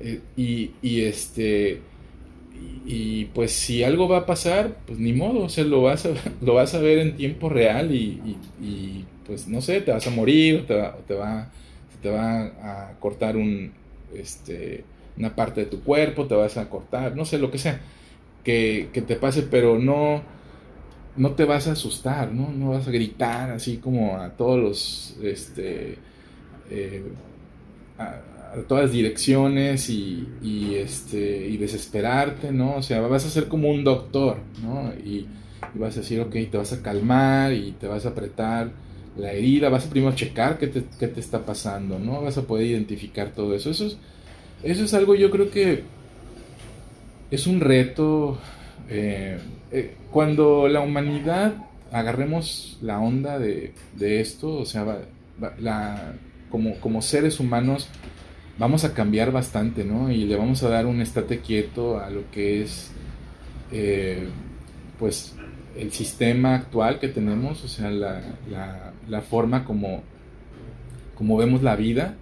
[0.00, 1.80] Eh, y, y, este...
[2.86, 6.10] Y, pues si algo va a pasar, pues ni modo, o sea, lo vas a,
[6.40, 10.10] lo vas a ver en tiempo real y, y pues no sé, te vas a
[10.10, 11.50] morir, te va, te va,
[12.02, 13.72] te va a cortar un,
[14.14, 14.84] este,
[15.16, 17.80] una parte de tu cuerpo, te vas a cortar, no sé, lo que sea,
[18.44, 20.22] que, que te pase, pero no,
[21.16, 22.50] no te vas a asustar, ¿no?
[22.52, 25.98] No vas a gritar así como a todos los, este,
[26.70, 27.02] eh,
[27.98, 28.20] a,
[28.68, 32.76] todas direcciones y, y, este, y desesperarte, ¿no?
[32.76, 34.92] O sea, vas a ser como un doctor, ¿no?
[35.04, 35.26] Y,
[35.74, 38.70] vas a decir, ok, te vas a calmar y te vas a apretar
[39.16, 42.22] la herida, vas a primero checar qué te, qué te está pasando, ¿no?
[42.22, 43.70] Vas a poder identificar todo eso.
[43.70, 43.96] Eso es,
[44.62, 45.82] eso es algo yo creo que
[47.30, 48.38] es un reto
[48.88, 49.38] eh,
[49.70, 51.54] eh, cuando la humanidad
[51.90, 54.98] agarremos la onda de, esto, o sea,
[55.58, 56.14] la,
[56.50, 57.88] como, como, seres humanos
[58.58, 60.10] vamos a cambiar bastante, ¿no?
[60.10, 62.90] Y le vamos a dar un estate quieto a lo que es,
[63.72, 64.28] eh,
[64.98, 65.36] pues,
[65.76, 68.22] el sistema actual que tenemos, o sea, la,
[69.08, 70.02] la, forma como,
[71.16, 72.16] como vemos la vida.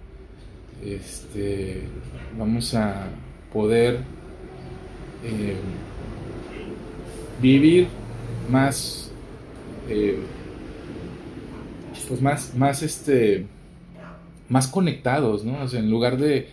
[0.83, 1.81] Este,
[2.37, 3.07] vamos a
[3.53, 3.99] poder
[7.43, 7.87] vivir
[8.49, 9.11] más,
[9.89, 10.17] eh,
[12.07, 13.45] pues más, más, este,
[14.47, 15.61] más conectados, ¿no?
[15.61, 16.47] O sea, en lugar de,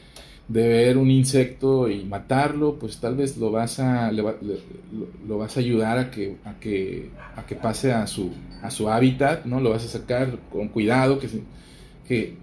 [0.49, 5.61] de ver un insecto y matarlo, pues tal vez lo vas a, lo, vas a
[5.61, 9.61] ayudar a que, a que, a que pase a su, a su hábitat, ¿no?
[9.61, 11.29] Lo vas a sacar con cuidado, que,
[12.09, 12.35] que,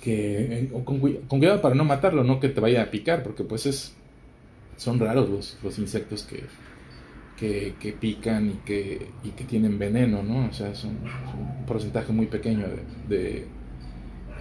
[0.00, 3.66] que con, con, cuidado para no matarlo, no que te vaya a picar, porque pues
[3.66, 3.92] es,
[4.78, 6.44] son raros los, los insectos que,
[7.40, 10.48] que, pican y que, y que tienen veneno, ¿no?
[10.48, 10.98] O sea, es un,
[11.66, 12.66] porcentaje muy pequeño
[13.08, 13.46] de,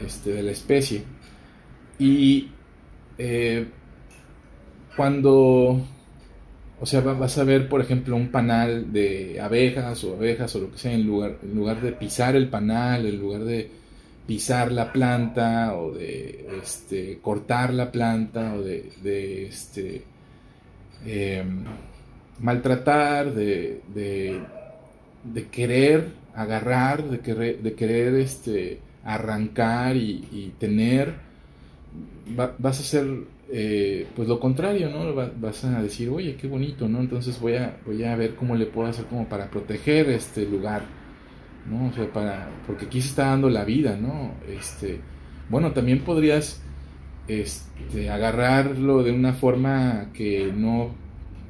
[0.06, 1.04] este, de la especie.
[1.98, 2.50] Y
[3.18, 3.68] eh,
[4.98, 5.82] cuando,
[6.80, 10.72] o sea, vas a ver, por ejemplo, un panal de abejas o abejas o lo
[10.72, 13.72] que sea, en lugar, en lugar de pisar el panal, en lugar de
[14.28, 20.04] pisar la planta o de este, cortar la planta o de, de este,
[21.06, 21.64] em,
[22.40, 31.16] maltratar, de, de, querer agarrar, de querer, de querer este, arrancar y, tener,
[32.36, 33.06] vas a hacer
[33.52, 35.14] eh, pues lo contrario, ¿no?
[35.14, 37.00] vas a decir, oye, qué bonito, ¿no?
[37.00, 40.84] Entonces voy a, voy a ver cómo le puedo hacer como para proteger este lugar,
[41.68, 41.90] ¿no?
[41.90, 44.34] O sea, para, porque aquí se está dando la vida, ¿no?
[44.48, 45.00] Este,
[45.50, 46.62] bueno, también podrías
[47.28, 50.92] este, agarrarlo de una forma que no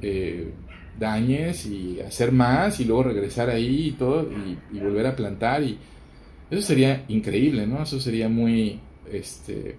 [0.00, 0.52] eh,
[1.00, 4.28] dañes y hacer más y luego regresar ahí y todo
[4.72, 5.78] y, volver a plantar y
[6.50, 7.82] eso sería increíble, ¿no?
[7.82, 8.78] Eso sería muy,
[9.10, 9.76] este,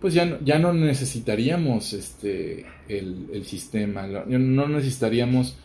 [0.00, 5.56] pues ya no, ya no necesitaríamos este, el, sistema, no necesitaríamos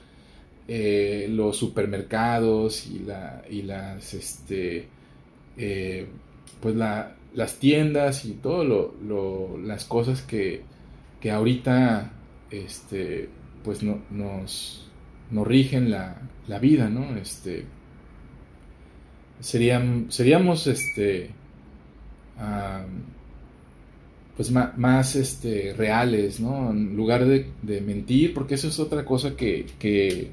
[0.67, 4.87] eh, los supermercados y, la, y las, este,
[5.57, 6.07] eh,
[6.61, 10.61] pues la, las tiendas y todo lo, las cosas que,
[11.21, 12.11] que ahorita,
[12.51, 13.29] este,
[13.63, 14.88] pues no, nos,
[15.31, 17.15] nos rigen la, la vida, ¿no?
[17.15, 17.65] Este,
[19.39, 21.31] seríamos este
[24.35, 30.31] pues más, este reales no en lugar de, mentir porque eso es otra cosa que,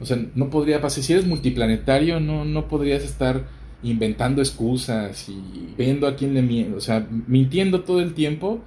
[0.00, 3.44] o sea no podría pasar si eres multiplanetario no no podrías estar
[3.82, 8.60] inventando excusas y viendo a quién le miente o sea mintiendo todo el tiempo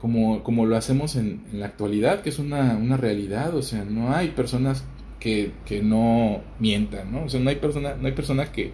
[0.00, 4.14] como, como lo hacemos en, la actualidad que es una, una realidad o sea no
[4.14, 4.84] hay personas
[5.20, 8.72] que, que no mientan no o sea no hay persona no hay personas que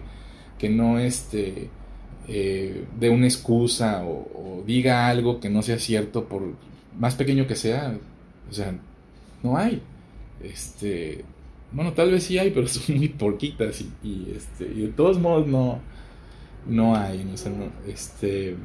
[0.57, 1.69] que no este,
[2.27, 6.43] eh, dé una excusa o, diga algo que no sea cierto, por
[6.97, 7.97] más pequeño que sea,
[8.49, 8.73] o sea,
[9.43, 9.81] no hay.
[10.41, 11.23] Este,
[11.71, 15.47] bueno, tal vez sí hay, pero son muy poquitas y, este, y de todos modos
[15.47, 15.79] no,
[16.67, 17.25] no hay.
[17.87, 18.55] este,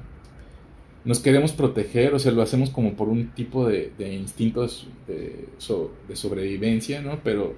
[1.05, 4.25] nos queremos proteger, o sea, lo hacemos como por un tipo de, de,
[5.07, 5.49] de,
[6.17, 7.21] sobrevivencia, ¿no?
[7.25, 7.57] Pero,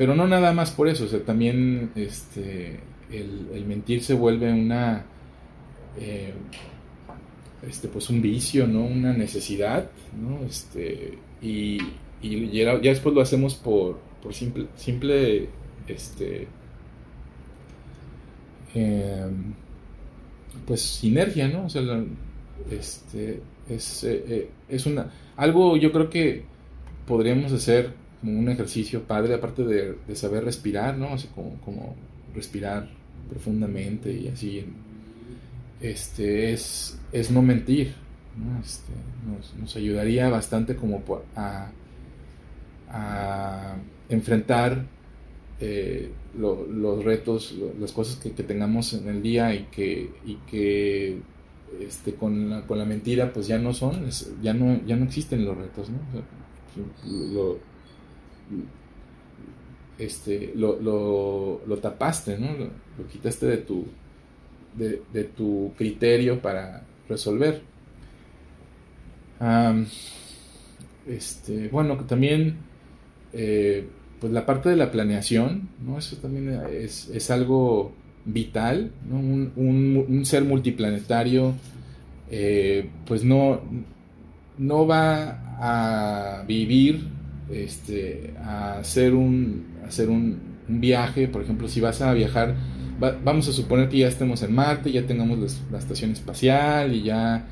[0.00, 2.80] pero no nada más por eso, o sea, también este,
[3.12, 5.04] el, mentir se vuelve una,
[6.00, 6.32] eh,
[7.68, 8.80] este, pues un vicio, ¿no?
[8.82, 10.42] Una necesidad, ¿no?
[10.46, 11.76] Este, y,
[12.22, 15.50] ya, después lo hacemos por, por simple, simple,
[15.86, 16.48] este,
[18.74, 19.52] em,
[20.66, 21.66] pues sinergia, ¿no?
[21.66, 21.82] O sea,
[22.70, 26.44] este, es, eh, eh, es una, algo yo creo que
[27.06, 31.14] podríamos hacer como un ejercicio padre, aparte de, saber respirar, ¿no?
[31.14, 31.94] O sea, como, como
[32.34, 32.88] respirar
[33.28, 34.64] profundamente y así,
[35.80, 37.94] este, es, es no mentir.
[38.62, 38.92] Este,
[39.58, 41.02] nos, ayudaría bastante como
[41.34, 41.70] a,
[42.88, 43.76] a
[44.08, 44.84] enfrentar
[45.60, 51.18] eh, los retos, las cosas que, tengamos en el día y que, y que
[51.80, 54.08] este, con, la, con la mentira pues ya no son,
[54.42, 55.88] ya, no, ya no existen los retos.
[55.90, 55.98] ¿no?
[57.34, 57.58] lo,
[60.00, 62.52] este, lo, lo, tapaste, ¿no?
[62.52, 63.86] Lo, quitaste de tu,
[64.76, 67.62] de, tu criterio para resolver.
[71.06, 72.56] este, bueno, también,
[73.32, 73.86] eh,
[74.20, 75.98] pues la parte de la planeación, ¿no?
[75.98, 77.92] Eso también es, algo
[78.24, 79.16] vital, ¿no?
[79.18, 81.54] un, ser multiplanetario,
[82.30, 83.60] eh, pues no,
[84.58, 87.19] no va a vivir
[87.52, 92.54] este, a hacer un, hacer un, viaje, por ejemplo, si vas a viajar,
[93.24, 97.48] vamos a suponer que ya estemos en Marte, ya tengamos la estación espacial y ya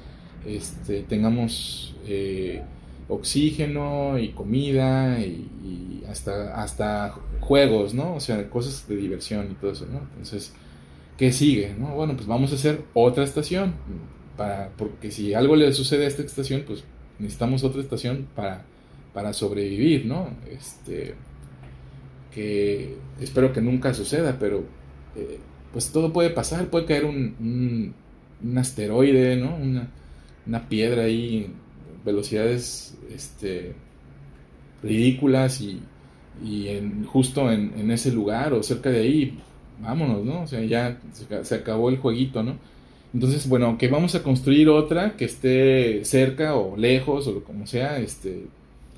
[0.46, 2.62] este, tengamos eh,
[3.08, 8.14] oxígeno y comida y, hasta, hasta juegos, ¿no?
[8.14, 9.98] O sea, cosas de diversión y todo eso, ¿no?
[9.98, 10.54] Entonces,
[11.18, 11.74] ¿qué sigue?
[11.78, 11.88] ¿no?
[11.88, 13.74] Bueno, pues vamos a hacer otra estación,
[14.37, 16.84] para, porque si algo le sucede a esta estación, pues
[17.18, 18.64] necesitamos otra estación para
[19.12, 20.28] para sobrevivir, ¿no?
[20.50, 21.14] Este,
[22.32, 24.64] que espero que nunca suceda, pero
[25.16, 25.38] eh,
[25.72, 27.94] pues todo puede pasar, puede caer un,
[28.42, 29.56] un, asteroide, ¿no?
[29.56, 29.88] Una,
[30.46, 31.52] una, piedra ahí,
[32.04, 33.74] velocidades este,
[34.82, 35.80] ridículas y,
[36.44, 39.38] y en, justo en, en, ese lugar o cerca de ahí,
[39.80, 40.42] vámonos, ¿no?
[40.42, 42.56] O sea, ya se, se acabó el jueguito, ¿no?
[43.14, 47.98] Entonces, bueno, que vamos a construir otra que esté cerca o lejos o como sea,
[47.98, 48.46] este,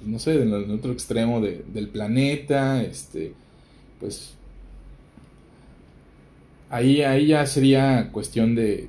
[0.04, 3.32] no sé, en el otro extremo del planeta, este,
[3.98, 4.34] pues
[6.70, 8.88] ahí, ahí ya sería cuestión de,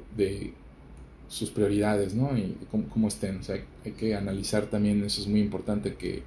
[1.28, 2.38] sus prioridades, ¿no?
[2.38, 3.56] Y cómo, estén, o sea,
[3.86, 6.24] hay que analizar también, eso es muy importante, que,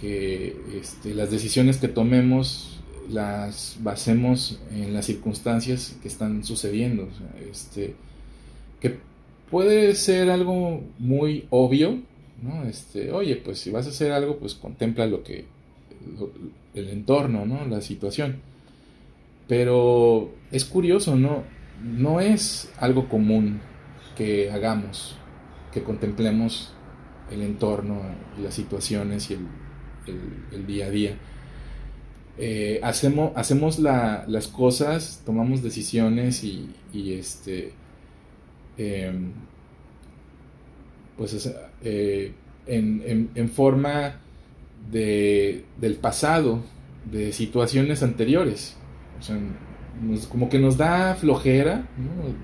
[0.00, 2.80] que este, las decisiones que tomemos
[3.10, 7.08] las basemos en las circunstancias que están sucediendo,
[7.50, 7.96] este,
[8.80, 8.98] que
[9.50, 11.98] puede ser algo muy obvio,
[12.42, 12.64] ¿no?
[12.64, 15.44] Este, oye, pues si vas a hacer algo, pues contempla lo que,
[16.74, 17.64] el entorno, ¿no?
[17.66, 18.40] La situación.
[19.48, 21.44] Pero es curioso, ¿no?
[21.82, 23.60] No es algo común
[24.16, 25.16] que hagamos,
[25.72, 26.72] que contemplemos
[27.30, 28.02] el entorno
[28.38, 29.38] y las situaciones y
[30.06, 31.16] el, día a día.
[32.38, 37.72] Eh, hacemos hacemos las cosas, tomamos decisiones y, este,
[41.16, 41.34] pues
[41.84, 42.32] eh,
[42.66, 44.20] en, forma
[44.90, 46.62] de, del pasado,
[47.10, 48.76] de situaciones anteriores.
[49.18, 49.38] O sea,
[50.28, 51.88] como que nos da flojera,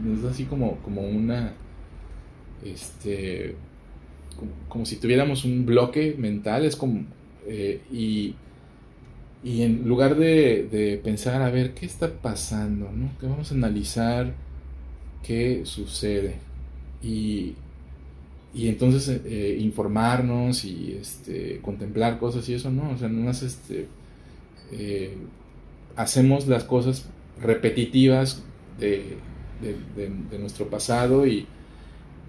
[0.02, 1.54] nos da así como, como una,
[2.64, 3.56] este,
[4.68, 7.04] como, si tuviéramos un bloque mental, es como,
[7.46, 8.34] eh, y,
[9.42, 12.90] y en lugar de, pensar, a ver, ¿qué está pasando?
[12.92, 13.10] ¿no?
[13.18, 14.34] Que vamos a analizar
[15.22, 16.36] qué sucede.
[17.02, 17.54] Y,
[18.54, 22.90] y entonces eh, informarnos y este, contemplar cosas y eso, ¿no?
[22.90, 23.86] O sea, nomás este,
[24.72, 25.16] eh,
[25.96, 27.08] hacemos las cosas
[27.40, 28.42] repetitivas
[28.80, 29.16] de,
[29.60, 31.46] de, nuestro pasado y,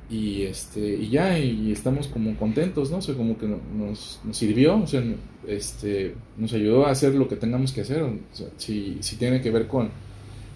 [0.09, 2.97] y, este, y ya, y estamos como contentos, ¿no?
[2.97, 5.03] O sea, como que nos, nos sirvió, o sea,
[5.47, 8.03] este, nos ayudó a hacer lo que tengamos que hacer,
[8.57, 9.89] si, si tiene que ver con,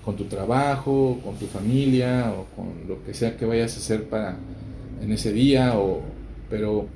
[0.03, 4.09] con tu trabajo, con tu familia o con lo que sea que vayas a hacer
[4.09, 4.37] para
[5.03, 6.01] en ese día, o,
[6.49, 6.87] pero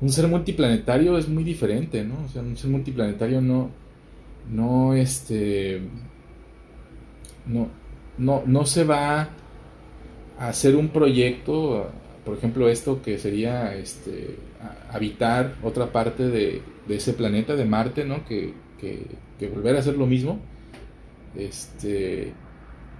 [0.00, 2.24] un ser multiplanetario es muy diferente, ¿no?
[2.24, 3.70] O sea, un ser multiplanetario no,
[4.50, 5.80] no, este,
[7.46, 7.68] no,
[8.18, 9.28] no, no se va
[10.38, 11.90] a hacer un proyecto,
[12.24, 14.36] por ejemplo, esto que sería, este,
[14.90, 18.24] habitar otra parte de, de ese planeta, de Marte, ¿no?
[18.24, 20.40] Que, que, volver a hacer lo mismo,
[21.36, 22.32] este,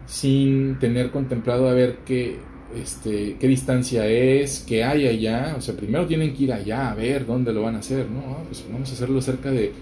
[0.07, 2.39] sin tener contemplado a ver qué,
[2.75, 5.55] este, qué distancia es, qué hay allá.
[5.57, 8.21] O sea, primero tienen que ir allá a ver dónde lo van a hacer, ¿no?
[8.37, 9.73] Ah, pues vamos a hacerlo cerca de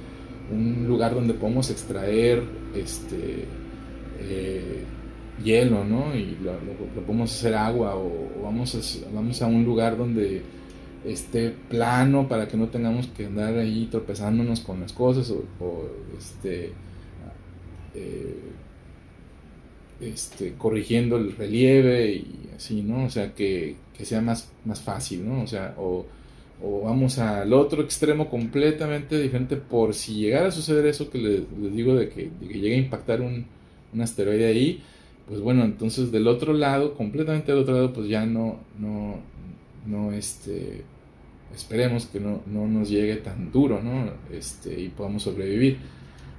[0.51, 2.43] un lugar donde podemos extraer
[2.75, 3.47] este,
[4.21, 4.85] eh,
[5.43, 6.15] hielo, ¿no?
[6.15, 6.53] Y lo,
[7.03, 10.43] podemos hacer agua o, vamos, a, vamos a un lugar donde
[11.05, 15.89] esté plano para que no tengamos que andar ahí tropezándonos con las cosas o,
[16.19, 16.73] este...
[17.95, 18.53] Eh,
[20.03, 23.05] este, corrigiendo el relieve y así, ¿no?
[23.05, 25.43] O sea, que, sea más, más fácil, ¿no?
[25.43, 26.05] O sea, o,
[26.85, 31.95] vamos al otro extremo completamente diferente por si llegara a suceder eso que les, digo
[31.95, 33.47] de que, llegue a impactar un,
[34.01, 34.83] asteroide ahí,
[35.29, 39.17] pues bueno, entonces del otro lado, completamente del otro lado, pues ya no, no,
[39.87, 40.83] no, este,
[41.55, 44.13] esperemos que no, nos llegue tan duro, ¿no?
[44.33, 45.79] Este, y podamos sobrevivir.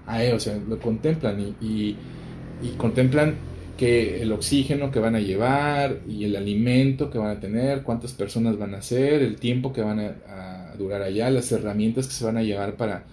[0.05, 1.95] A o sea, lo contemplan y,
[2.61, 3.36] y contemplan
[3.78, 8.13] que el oxígeno que van a llevar y el alimento que van a tener, cuántas
[8.13, 12.26] personas van a ser, el tiempo que van a, durar allá, las herramientas que se
[12.26, 13.03] van a llevar para,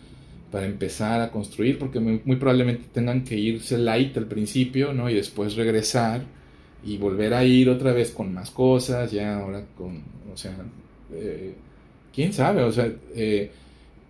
[0.50, 5.10] para empezar a construir, porque muy, probablemente tengan que irse light al principio, ¿no?
[5.10, 6.22] Y después regresar
[6.82, 10.02] y volver a ir otra vez con más cosas, ya ahora con,
[10.32, 10.56] o sea,
[11.12, 11.52] eh,
[12.14, 13.50] quién sabe, o sea, eh,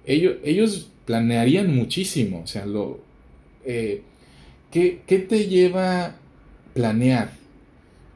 [0.06, 3.00] ellos, ellos planearían muchísimo, o sea, lo...
[3.64, 4.02] Eh,
[4.70, 6.19] ¿qué, ¿Qué te lleva
[6.80, 7.32] planear?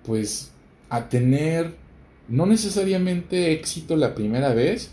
[0.07, 0.51] Pues
[0.89, 1.75] a tener
[2.29, 4.91] no necesariamente éxito la primera vez,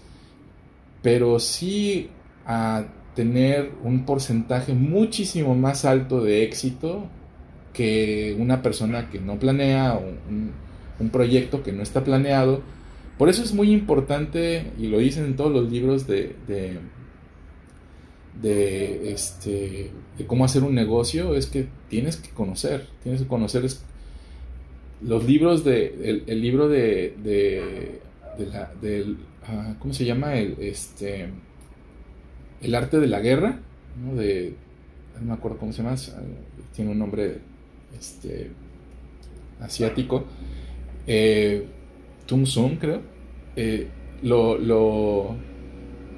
[1.01, 2.09] pero sí
[2.45, 7.07] a tener un porcentaje muchísimo más alto de éxito
[7.73, 10.51] que una persona que no planea o un,
[11.11, 12.61] proyecto que no está planeado.
[13.17, 16.77] Por eso es muy importante, y lo dicen en todos los libros de, de,
[18.43, 23.65] este, de cómo hacer un negocio es que tienes que conocer, tienes que conocer
[25.01, 28.01] los libros de, el, libro de, de,
[28.51, 30.35] la, del, ah, ¿cómo se llama?
[30.35, 31.29] El, este,
[32.61, 33.59] el arte de la guerra,
[34.03, 34.15] ¿no?
[34.15, 34.55] De,
[35.19, 35.95] no me acuerdo cómo se llama,
[36.75, 37.39] tiene un nombre
[37.97, 38.51] este,
[39.59, 40.25] asiático,
[41.05, 41.65] eh,
[42.25, 43.01] Tung Sung creo,
[43.55, 43.87] eh,
[44.23, 45.35] lo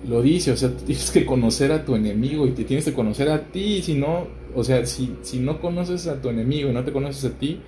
[0.08, 3.30] lo dice, o sea, tienes que conocer a tu enemigo y te tienes que conocer
[3.30, 6.84] a ti, si no, o sea, si, si no conoces a tu enemigo y no
[6.84, 7.62] te conoces a ti,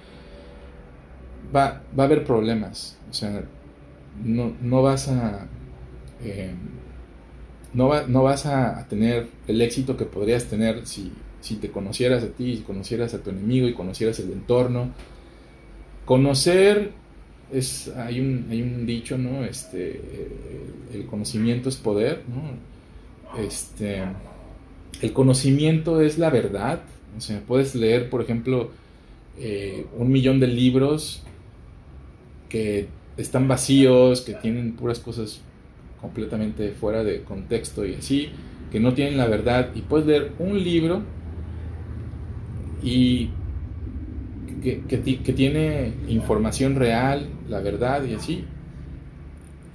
[1.55, 3.43] va, va a haber problemas, o sea,
[4.23, 5.47] no, no vas a...
[6.23, 6.53] Eh,
[7.73, 11.11] no, no, vas a tener el éxito que podrías tener si,
[11.41, 14.91] si te conocieras a ti, si conocieras a tu enemigo y conocieras el entorno.
[16.05, 16.93] Conocer
[17.57, 19.43] es, hay, un, hay un dicho, ¿no?
[19.45, 20.01] Este,
[20.93, 23.41] el conocimiento es poder, ¿no?
[23.41, 24.03] Este,
[25.01, 26.81] el conocimiento es la verdad,
[27.17, 28.71] o sea, puedes leer, por ejemplo,
[29.37, 31.23] eh, un millón de libros
[32.49, 32.87] que
[33.17, 35.41] están vacíos, que tienen puras cosas
[35.99, 38.29] completamente fuera de contexto y así,
[38.71, 41.01] que no tienen la verdad, y puedes leer un libro
[42.83, 43.29] y
[44.65, 48.43] que, que, tiene información real, la verdad y así.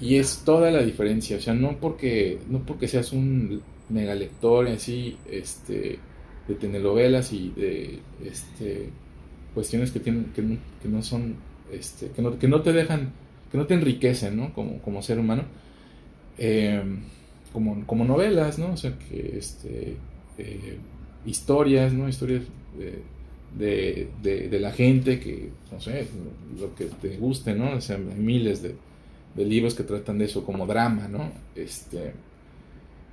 [0.00, 4.66] Y es toda la diferencia, o sea, no porque, no porque seas un mega lector
[4.68, 5.98] así, este,
[6.48, 8.88] de telenovelas y de este,
[9.54, 11.36] cuestiones que, tienen, que, no, que no son,
[11.72, 13.12] este, que, no, que no te dejan,
[13.52, 14.52] que no te enriquecen, ¿no?
[14.54, 15.44] Como, como ser humano.
[16.38, 16.82] Eh,
[17.52, 18.72] como, como novelas, ¿no?
[18.72, 19.96] O sea, que este,
[20.38, 20.78] eh,
[21.26, 22.08] historias, ¿no?
[22.08, 22.42] Historias
[23.56, 26.06] de, de, la gente que, no sé,
[26.58, 27.72] lo que te guste, ¿no?
[27.72, 28.74] O sea, hay miles de,
[29.36, 31.32] libros que tratan de eso como drama, ¿no?
[31.54, 32.12] Este,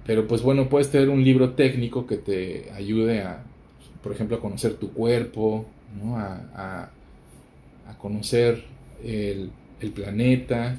[0.05, 3.43] pero pues bueno, puedes tener un libro técnico que te ayude a,
[4.03, 5.65] por ejemplo, a conocer tu cuerpo,
[6.01, 6.17] ¿no?
[6.17, 6.91] A,
[7.87, 8.63] a, conocer
[9.03, 10.75] el, el, planeta,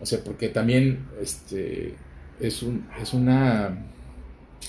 [0.00, 1.94] o sea, porque también este,
[2.38, 3.78] es, un, es, una,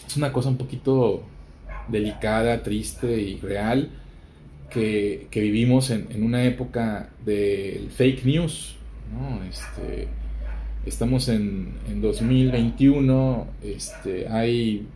[0.08, 1.24] es una cosa un poquito
[1.90, 3.92] delicada, triste y real
[4.74, 8.76] que, vivimos en, una época del fake news.
[9.50, 10.08] Este,
[10.86, 14.88] estamos en, en 2021, este, hay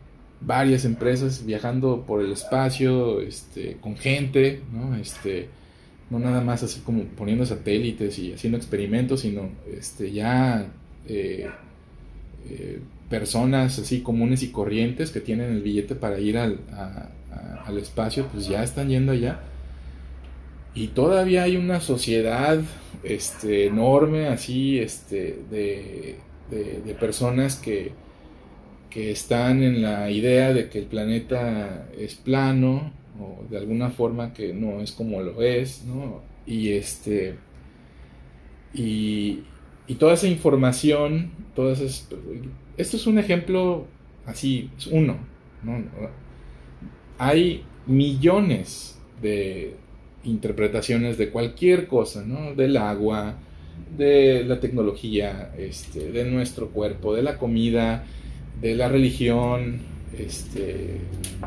[0.41, 4.95] varias empresas viajando por el espacio este, con gente, ¿no?
[4.95, 5.49] Este,
[6.09, 10.67] no nada más así como poniendo satélites y haciendo experimentos, sino este, ya
[11.07, 11.47] eh,
[12.49, 16.59] eh, personas así comunes y corrientes que tienen el billete para ir al,
[17.65, 19.41] al espacio, pues ya están yendo allá.
[20.77, 22.61] Y todavía hay una sociedad
[23.01, 26.17] este, enorme así este, de,
[26.51, 27.93] de, personas que,
[28.91, 34.35] que están en la idea de que el planeta es plano o de alguna forma
[34.35, 36.21] que no es como lo es, ¿no?
[36.45, 37.39] Y este
[38.71, 39.39] y,
[39.87, 42.17] y toda esa información, todas esto
[42.77, 43.87] es un ejemplo
[44.27, 45.17] así, es uno,
[47.17, 49.75] Hay millones de
[50.23, 52.55] interpretaciones de cualquier cosa, ¿no?
[52.55, 53.35] Del agua,
[53.97, 58.05] de la tecnología, este, de nuestro cuerpo, de la comida,
[58.61, 59.79] de la religión,
[60.17, 60.97] este,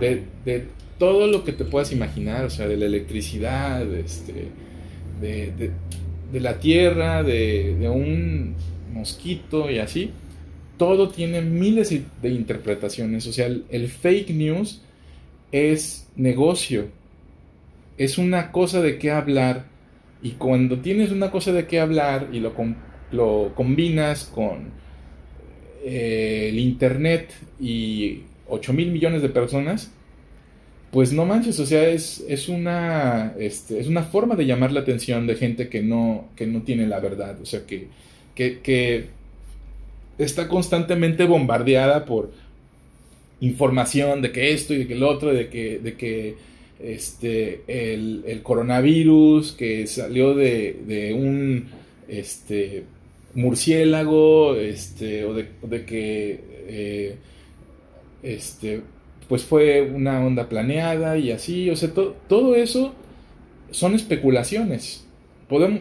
[0.00, 0.66] de,
[0.98, 4.48] todo lo que te puedas imaginar, o sea, de la electricidad, este,
[5.20, 5.72] de,
[6.32, 8.54] de la tierra, de, un
[8.92, 10.10] mosquito y así,
[10.78, 13.26] todo tiene miles de interpretaciones.
[13.26, 14.82] O sea, el, fake news
[15.52, 16.88] es negocio,
[18.01, 19.66] es una cosa de qué hablar.
[20.22, 22.55] Y cuando tienes una cosa de qué hablar y lo,
[23.12, 24.70] lo combinas con
[25.84, 29.92] eh, el Internet y 8 mil millones de personas,
[30.90, 34.80] pues no manches, o sea, es, es, una, este, es una forma de llamar la
[34.80, 37.88] atención de gente que no, que no tiene la verdad, o sea, que,
[38.34, 39.09] que,
[40.16, 42.30] está constantemente bombardeada por
[43.40, 46.49] información de que esto y de que el otro, de que, de que
[46.82, 51.66] este, el, coronavirus que salió de, un
[52.08, 52.84] este,
[53.34, 57.16] murciélago, este, o de, que eh,
[58.22, 58.82] este,
[59.28, 61.90] pues fue una onda planeada y así, o sea,
[62.28, 62.94] todo eso
[63.70, 65.06] son especulaciones.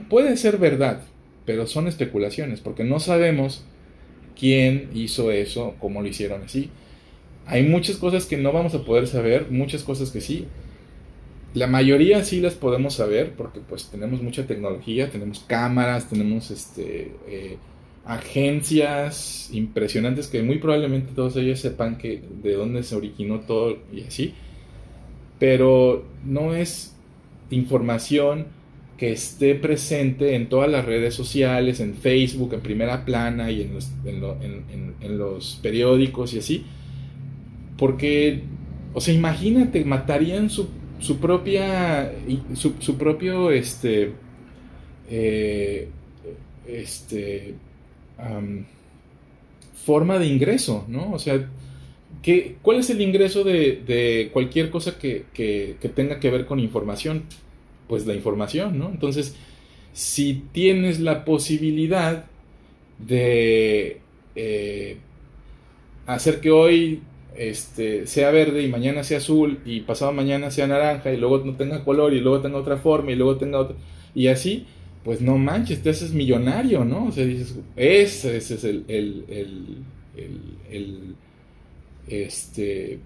[0.10, 1.02] puede ser verdad,
[1.46, 3.64] pero son especulaciones, porque no sabemos
[4.38, 6.70] quién hizo eso, cómo lo hicieron así.
[7.46, 10.46] Hay muchas cosas que no vamos a poder saber, muchas cosas que sí.
[11.54, 17.12] La mayoría sí las podemos saber porque pues tenemos mucha tecnología, tenemos cámaras, tenemos este
[17.28, 17.58] eh,
[18.06, 24.02] agencias impresionantes que muy probablemente todos ellos sepan que de dónde se originó todo y
[24.02, 24.34] así,
[25.40, 26.96] pero no es
[27.50, 28.48] información
[28.98, 33.74] que esté presente en todas las redes sociales, en Facebook, en primera plana y en
[33.74, 36.66] los, en, los periódicos y así,
[37.78, 38.44] porque,
[38.94, 40.68] o sea, imagínate, matarían su,
[41.00, 42.14] su propia,
[42.54, 44.12] su, su propio, este,
[45.10, 45.88] eh,
[46.68, 47.56] este,
[49.86, 51.12] forma de ingreso, ¿no?
[51.14, 51.50] O sea,
[52.22, 55.26] ¿qué, ¿cuál es el ingreso de, cualquier cosa que,
[55.96, 57.24] tenga que ver con información?
[57.88, 58.90] Pues la información, ¿no?
[58.90, 59.36] Entonces,
[59.94, 62.26] si tienes la posibilidad
[63.00, 64.02] de
[64.36, 64.98] eh,
[66.06, 67.02] hacer que hoy
[67.40, 71.56] este, sea verde y mañana sea azul y pasado mañana sea naranja y luego no
[71.56, 73.78] tenga color y luego tenga otra forma y luego tenga otra
[74.14, 74.66] y así
[75.04, 77.06] pues no manches, te haces millonario, ¿no?
[77.06, 79.24] O sea, dices, ese, es el, el,
[80.70, 81.16] el,
[82.08, 83.00] este,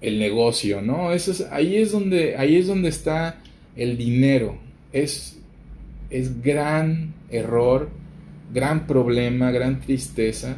[0.00, 1.12] el negocio, ¿no?
[1.12, 3.40] Eso es, ahí, es donde, ahí es donde está
[3.76, 4.58] el dinero.
[4.92, 5.38] Es,
[6.10, 7.88] es gran error,
[8.52, 10.56] gran problema, gran tristeza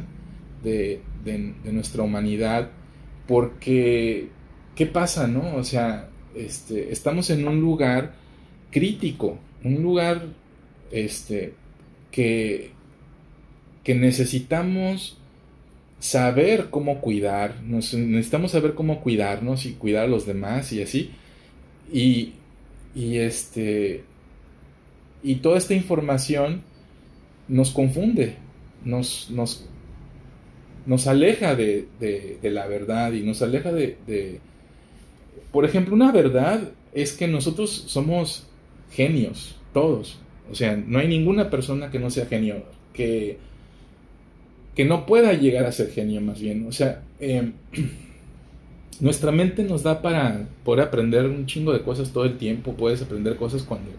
[0.63, 2.69] de, de, nuestra humanidad,
[3.27, 4.29] porque,
[4.75, 5.55] ¿qué pasa, no?
[5.55, 8.13] O sea, este, estamos en un lugar
[8.71, 10.27] crítico, un lugar
[10.91, 11.53] este,
[12.11, 12.71] que,
[13.83, 15.17] que necesitamos
[15.99, 21.11] saber cómo cuidar, necesitamos saber cómo cuidarnos y cuidar a los demás y así.
[21.91, 22.33] Y,
[22.95, 24.03] y este
[25.23, 26.63] y toda esta información
[27.47, 28.35] nos confunde,
[28.83, 29.65] nos, nos,
[30.85, 34.39] nos aleja de, de, la verdad y nos aleja de, de,
[35.51, 38.47] Por ejemplo, una verdad es que nosotros somos
[38.91, 40.19] genios, todos.
[40.51, 42.63] O sea, no hay ninguna persona que no sea genio,
[42.93, 43.37] que,
[44.75, 46.67] que no pueda llegar a ser genio más bien.
[46.67, 47.53] O sea, em,
[48.99, 52.73] nuestra mente nos da para poder aprender un chingo de cosas todo el tiempo.
[52.73, 53.91] Puedes aprender cosas cuando,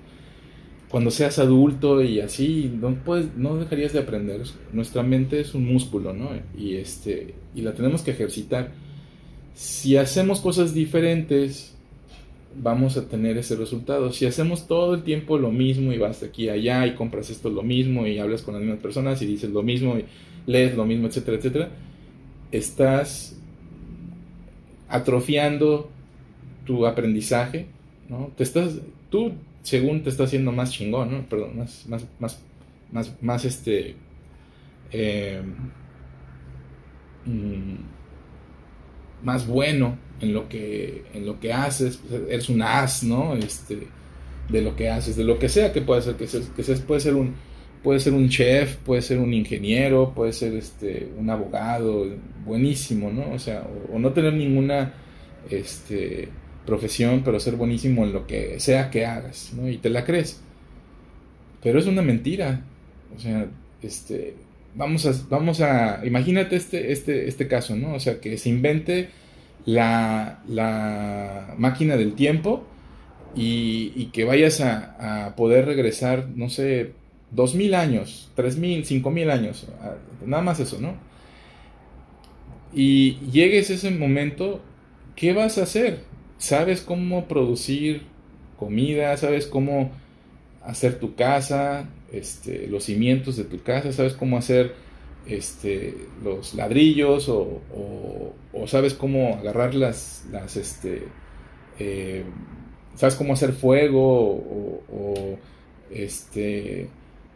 [0.94, 4.42] cuando seas adulto y así, no, puedes, no dejarías de aprender.
[4.72, 6.30] Nuestra mente es un músculo, ¿no?
[6.56, 8.70] Y, este, y la tenemos que ejercitar.
[9.54, 11.74] Si hacemos cosas diferentes,
[12.56, 14.12] vamos a tener ese resultado.
[14.12, 17.28] Si hacemos todo el tiempo lo mismo y vas de aquí a allá y compras
[17.28, 20.04] esto lo mismo y hablas con las mismas personas y dices lo mismo y
[20.46, 21.70] lees lo mismo, etcétera, etcétera,
[22.52, 23.36] estás
[24.88, 25.90] atrofiando
[26.64, 27.66] tu aprendizaje,
[28.08, 28.30] ¿no?
[28.36, 28.78] Te estás,
[29.10, 29.32] tú,
[29.64, 31.28] según te estás haciendo más chingón, ¿no?
[31.28, 32.42] Perdón, más, más, más,
[32.92, 33.96] más, más este,
[34.92, 35.42] eh,
[37.24, 37.74] mm,
[39.24, 43.34] más bueno en lo que, en lo que haces, eres un as, ¿no?
[43.34, 43.88] Este,
[44.48, 46.80] de lo que haces, de lo que sea que puede ser, que, seas, que seas,
[46.80, 47.34] puede ser un
[47.82, 52.06] puede ser un chef, puede ser un ingeniero, puede ser este un abogado,
[52.44, 53.32] buenísimo, ¿no?
[53.32, 54.94] O sea, o, no tener ninguna
[55.50, 56.28] este
[56.66, 59.68] profesión, pero ser buenísimo en lo que sea que hagas, ¿no?
[59.68, 60.40] Y te la crees.
[61.62, 62.62] Pero es una mentira.
[63.16, 63.46] O sea,
[63.82, 64.34] este
[64.74, 67.94] vamos a vamos a imagínate este este este caso, ¿no?
[67.94, 69.10] O sea, que se invente
[69.66, 72.64] la, máquina del tiempo
[73.34, 76.92] y, que vayas a, poder regresar, no sé,
[77.30, 79.66] dos mil años, tres mil, cinco mil años,
[80.24, 80.94] nada más eso, ¿no?
[82.72, 84.60] Y llegues ese momento,
[85.16, 86.00] ¿qué vas a hacer?
[86.38, 88.02] ¿Sabes cómo producir
[88.58, 89.16] comida?
[89.16, 89.90] ¿Sabes cómo
[90.62, 91.88] hacer tu casa?
[92.12, 94.74] Este, los cimientos de tu casa, ¿sabes cómo hacer
[95.26, 97.60] este, los ladrillos o,
[98.66, 100.24] sabes cómo agarrar las,
[100.56, 101.08] este,
[101.78, 102.24] eh,
[102.94, 104.30] sabes cómo hacer fuego
[104.90, 105.38] o,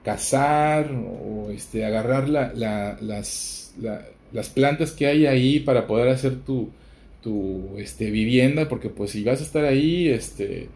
[0.05, 1.51] cazar o
[1.85, 3.75] agarrar las,
[4.33, 6.71] las plantas que hay ahí para poder hacer tu,
[7.23, 10.69] tu este, vivienda, porque pues si vas a estar ahí, este,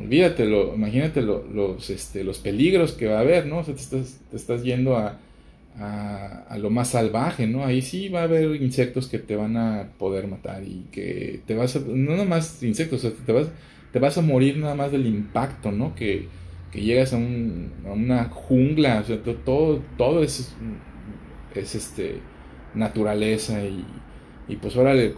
[0.00, 3.62] olvídatelo, imagínate los, este, los peligros que va a haber, ¿no?
[3.62, 5.18] te estás, te estás yendo a,
[5.78, 7.64] a, lo más salvaje, ¿no?
[7.64, 11.54] Ahí sí va a haber insectos que te van a poder matar y que te
[11.54, 13.48] vas a, no nada más insectos, te vas,
[13.92, 15.94] te vas a morir nada más del impacto, ¿no?
[15.94, 16.28] Que,
[16.72, 20.54] que llegas a, un, a, una jungla, o sea, todo, todo es,
[21.54, 22.20] es este,
[22.74, 23.84] naturaleza y,
[24.48, 25.14] y pues órale,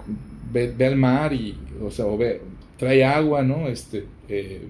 [0.53, 2.41] ve, al mar y, o sea, o ve,
[2.77, 3.69] trae agua, ¿no?
[3.69, 4.63] Este, eh,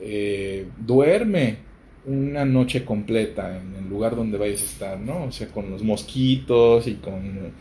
[0.00, 1.68] eh, duerme,
[2.06, 5.24] una noche completa en el lugar donde vayas a estar, ¿no?
[5.24, 7.52] O sea, con los mosquitos y con,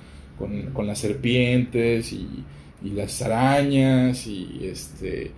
[0.73, 2.27] con, las serpientes y,
[2.83, 5.31] y, las arañas y este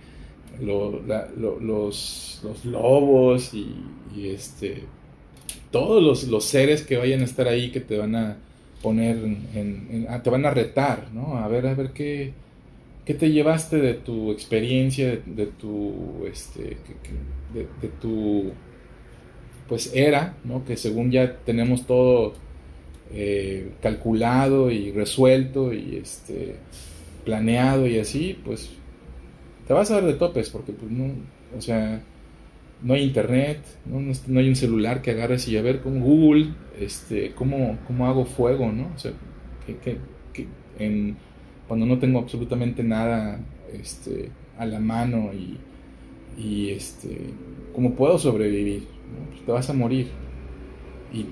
[0.60, 1.02] los,
[1.36, 3.74] los, lobos y,
[4.16, 4.84] este
[5.70, 8.36] todos los, los, seres que vayan a estar ahí que te van a
[8.82, 11.36] poner en, ah, te van a retar, ¿no?
[11.36, 12.32] A ver, a ver qué,
[13.04, 16.76] qué te llevaste de tu experiencia, de, tu este
[17.52, 18.52] de tu
[19.70, 20.64] pues era, ¿no?
[20.64, 22.34] que según ya tenemos todo
[23.12, 26.56] eh, calculado y resuelto y este,
[27.24, 28.70] planeado y así, pues
[29.68, 31.12] te vas a dar de topes porque pues no,
[31.56, 32.02] o sea,
[32.82, 37.32] no hay internet, no, hay un celular que agarres y a ver con Google, este,
[37.32, 38.90] cómo, cómo hago fuego, ¿no?
[38.94, 39.12] O sea,
[39.66, 39.98] que,
[40.78, 41.16] en,
[41.68, 43.38] cuando no tengo absolutamente nada
[43.72, 45.58] este, a la mano y,
[46.40, 47.16] y este,
[47.74, 48.86] cómo puedo sobrevivir.
[49.28, 50.08] Pues, te vas a morir.
[51.12, 51.26] Y,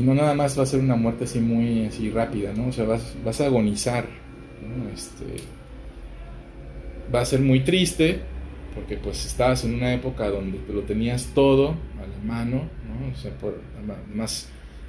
[0.00, 2.68] no nada más va a ser una muerte así muy así rápida, ¿no?
[2.68, 4.06] O sea, vas, vas a agonizar,
[4.94, 5.24] Este,
[7.14, 8.20] va a ser muy triste,
[8.74, 13.12] porque pues estabas en una época donde te lo tenías todo a la mano, ¿no?
[13.12, 13.60] O sea, por,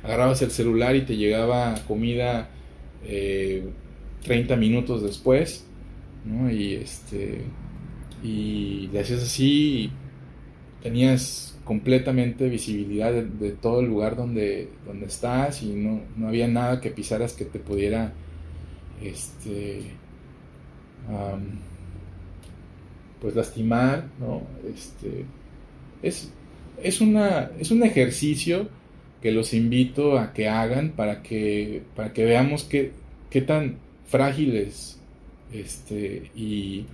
[0.03, 2.49] agarrabas el celular y te llegaba comida
[3.01, 3.09] 30
[4.53, 5.65] eh, minutos después,
[6.25, 6.49] ¿no?
[6.51, 7.41] Y este
[8.23, 9.91] y le hacías así y
[10.81, 16.81] tenías completamente visibilidad de, todo el lugar donde, donde estás y no, no, había nada
[16.81, 18.13] que pisaras que te pudiera
[19.01, 19.84] este
[23.24, 24.41] pues lastimar, ¿no?
[24.76, 25.24] Este,
[26.01, 26.30] es,
[26.84, 28.67] es, una, es un ejercicio
[29.21, 32.91] que los invito a que hagan para que, para que veamos qué,
[33.30, 34.99] qué tan frágiles
[35.53, 36.86] este, y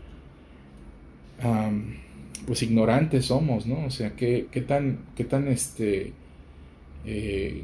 [2.46, 3.86] pues ignorantes somos, ¿no?
[3.88, 6.14] O sea, qué, qué tan, qué tan este,
[7.08, 7.64] eh,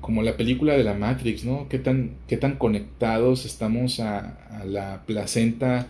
[0.00, 1.68] como la película de la Matrix, ¿no?
[1.68, 5.88] Qué tan, qué tan conectados estamos a, a la placenta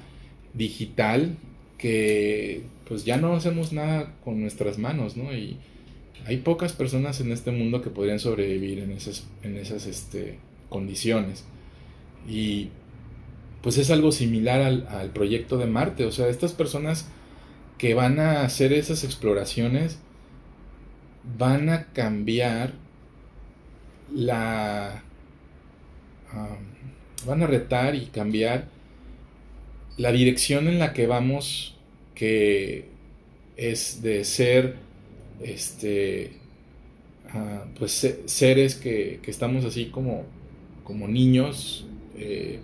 [0.54, 1.36] digital
[1.78, 5.34] que pues ya no hacemos nada con nuestras manos, ¿no?
[5.34, 5.58] Y
[6.26, 11.44] hay pocas personas en este mundo que podrían sobrevivir en esas, en esas este, condiciones.
[12.28, 12.68] Y
[13.62, 16.04] pues es algo similar al, al, proyecto de Marte.
[16.04, 17.08] O sea, estas personas
[17.78, 19.98] que van a hacer esas exploraciones
[21.38, 22.72] van a cambiar
[24.12, 25.02] la...
[27.26, 28.68] van a retar y cambiar
[29.96, 31.76] la dirección en la que vamos,
[32.14, 32.86] que
[33.56, 34.76] es de ser,
[35.42, 36.32] este,
[37.32, 40.24] uh, pues seres que, que, estamos así como,
[40.82, 41.86] como niños,
[42.16, 42.60] eh,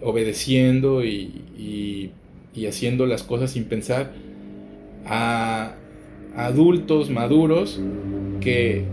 [0.00, 2.10] obedeciendo y, y,
[2.54, 4.12] y, haciendo las cosas sin pensar,
[5.04, 5.74] a
[6.36, 7.80] adultos maduros
[8.40, 8.84] que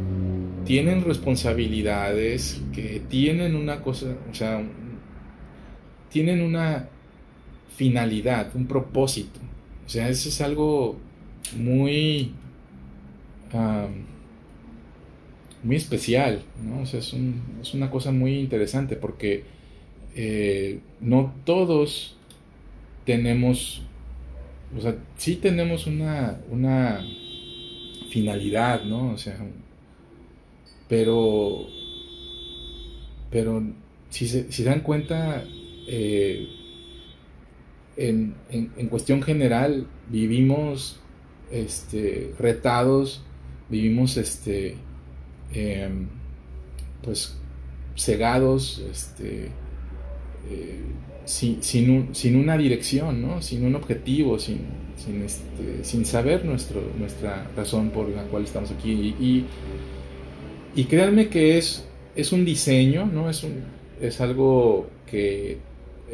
[0.66, 4.64] tienen responsabilidades, que tienen una cosa, o sea,
[6.10, 6.90] tienen una
[7.76, 9.40] finalidad, un propósito.
[9.86, 10.98] O sea, eso es algo
[11.56, 12.32] muy,
[15.64, 16.82] muy especial, ¿no?
[16.82, 17.14] O sea, es,
[17.62, 19.44] es, una cosa muy interesante porque
[20.16, 22.16] eh, no todos
[23.06, 23.84] tenemos,
[24.76, 27.06] o sea, sí tenemos una, una
[28.10, 29.12] finalidad, ¿no?
[29.12, 29.38] O sea,
[30.88, 31.68] pero,
[33.30, 33.64] pero
[34.10, 35.44] si se, si dan cuenta,
[35.88, 36.48] eh,
[37.98, 41.00] en, en, cuestión general vivimos
[41.52, 43.24] este, retados,
[43.70, 44.76] vivimos este,
[45.54, 46.08] em,
[47.02, 47.38] pues
[47.96, 49.50] cegados, este,
[50.50, 50.82] eh,
[51.24, 53.42] sin, sin, sin, una dirección, ¿no?
[53.42, 54.60] sin un objetivo, sin,
[54.98, 59.16] sin, este, sin saber nuestro, nuestra razón por la cual estamos aquí.
[59.20, 59.46] Y,
[60.76, 63.30] y, créanme que es, es un diseño, ¿no?
[63.30, 63.64] es, un,
[64.02, 65.58] es algo que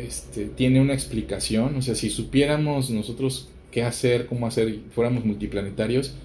[0.07, 1.75] este, tiene una explicación.
[1.75, 6.15] O sea, si supiéramos nosotros qué hacer, cómo hacer, fuéramos multiplanetarios,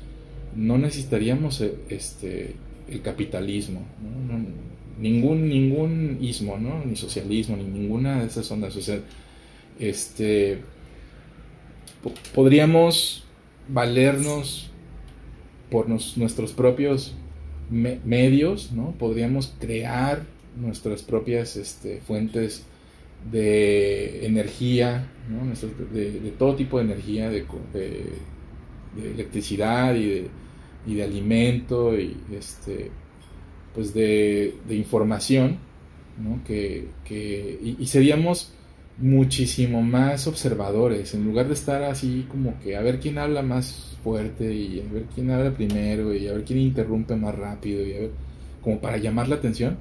[0.55, 2.55] no necesitaríamos eh, este,
[2.89, 3.83] el capitalismo.
[4.99, 6.85] ningún, ningún ismo, ¿no?
[6.85, 8.77] ni socialismo, ni ninguna de esas ondas.
[8.77, 9.01] O sea,
[9.79, 10.59] este,
[12.35, 13.25] podríamos
[13.69, 14.71] valernos
[15.71, 17.15] por nuestros propios
[17.71, 18.93] medios, ¿no?
[18.93, 20.25] Podríamos crear
[20.57, 22.65] nuestras propias este, fuentes
[23.31, 25.09] de energía,
[25.93, 27.45] de, todo tipo de energía, de,
[28.97, 30.29] electricidad y de,
[30.87, 32.91] y de, alimento y este,
[33.75, 35.59] pues de, información,
[36.47, 36.89] que,
[37.79, 38.53] y, seríamos
[38.99, 43.99] muchísimo más observadores, en lugar de estar así como que a ver quién habla más
[44.03, 47.93] fuerte y a ver quién habla primero y a ver quién interrumpe más rápido y
[47.93, 48.11] a ver,
[48.63, 49.77] como para llamar la atención,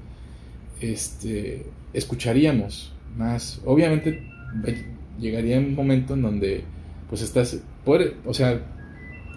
[0.82, 3.62] este, escucharíamos más.
[3.66, 4.24] Obviamente
[5.20, 6.64] llegaría un momento en donde
[7.10, 8.62] pues estás, o sea,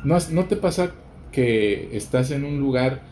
[0.05, 0.93] no, no te pasa
[1.33, 3.03] que estás en un lugar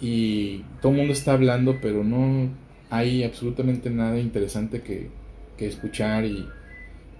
[0.00, 2.48] y todo el mundo está hablando, pero no
[2.90, 5.10] hay absolutamente nada interesante que,
[5.56, 6.46] que escuchar y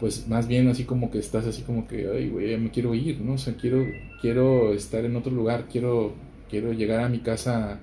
[0.00, 3.20] pues más bien así como que estás así como que, ay, güey, me quiero ir,
[3.20, 3.34] ¿no?
[3.34, 3.84] O sea, quiero,
[4.20, 6.14] quiero estar en otro lugar, quiero,
[6.48, 7.80] quiero llegar a mi casa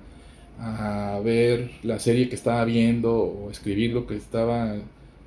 [0.58, 4.76] a ver la serie que estaba viendo o escribir lo que estaba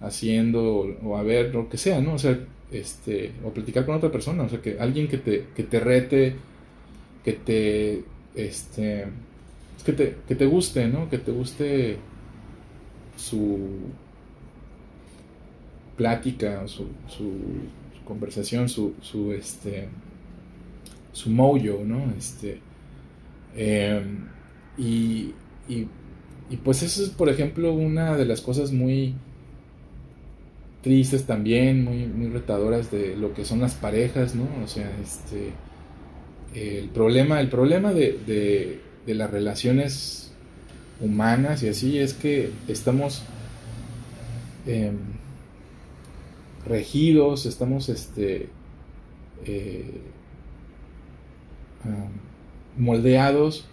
[0.02, 2.14] haciendo o, a ver lo que sea, ¿no?
[2.14, 2.40] O sea,
[2.72, 6.36] este, o platicar con otra persona, o sea, que alguien que te, que te rete,
[7.24, 8.04] que te,
[8.36, 9.06] este,
[9.86, 11.10] que te, que te guste, ¿no?
[11.10, 11.98] Que te guste
[13.18, 13.60] su
[15.98, 17.34] plática, su, su,
[18.06, 19.88] conversación, su, su, este,
[21.12, 22.12] su mojo, ¿no?
[22.18, 22.60] Este,
[23.56, 24.28] em,
[24.78, 25.34] y,
[25.68, 25.88] y,
[26.50, 29.14] y pues eso es, por ejemplo, una de las cosas muy
[30.82, 34.48] tristes también, muy, muy retadoras de lo que son las parejas, ¿no?
[34.64, 35.52] O sea, este,
[36.54, 38.80] el problema, el problema de, de,
[39.14, 40.32] las relaciones
[41.02, 43.24] humanas y así es que estamos
[44.68, 44.98] em,
[46.68, 48.50] regidos, estamos este,
[49.46, 50.00] eh,
[52.78, 53.66] moldeados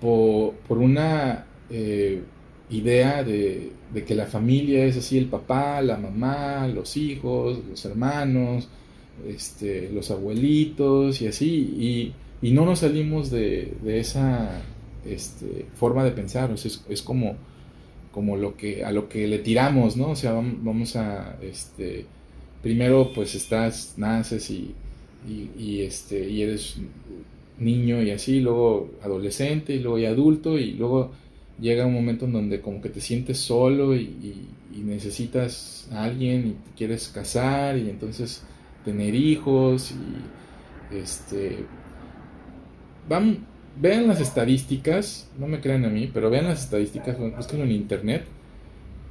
[0.00, 2.22] por, por una eh,
[2.70, 8.68] idea de, que la familia es así, el papá, la mamá, los hijos, los hermanos,
[9.26, 14.62] este, los abuelitos y así, y, no nos salimos de, esa
[15.04, 17.36] este, forma de pensar, sea, es, como,
[18.12, 20.10] como lo que, a lo que le tiramos, ¿no?
[20.10, 22.06] O sea, vamos a, este,
[22.62, 24.74] primero pues estás, naces y,
[25.58, 26.76] y, este, y eres
[27.58, 31.12] niño y así, luego adolescente y luego adulto y luego
[31.60, 36.50] llega un momento en donde como que te sientes solo y, necesitas a alguien y
[36.52, 38.42] te quieres casar y entonces
[38.84, 41.64] tener hijos y este
[43.08, 43.46] van
[43.78, 48.24] vean las estadísticas no me crean a mí pero vean las estadísticas búsquenlo en internet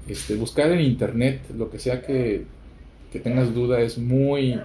[0.07, 2.45] este buscar en internet lo que sea que,
[3.11, 4.59] que tengas duda es muy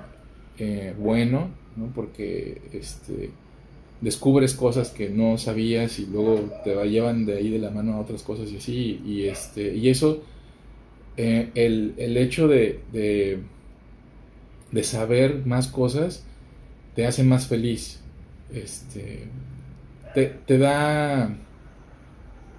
[0.59, 1.93] eh, bueno ¿no?
[1.95, 3.30] porque este
[4.05, 8.00] descubres cosas que no sabías y luego te llevan de ahí de la mano a
[8.00, 9.00] otras cosas y así.
[9.05, 10.22] Y, este, y eso,
[11.16, 16.26] eh, el, hecho de, de, saber más cosas
[16.94, 18.02] te hace más feliz.
[18.52, 19.26] Este,
[20.14, 21.34] te, da,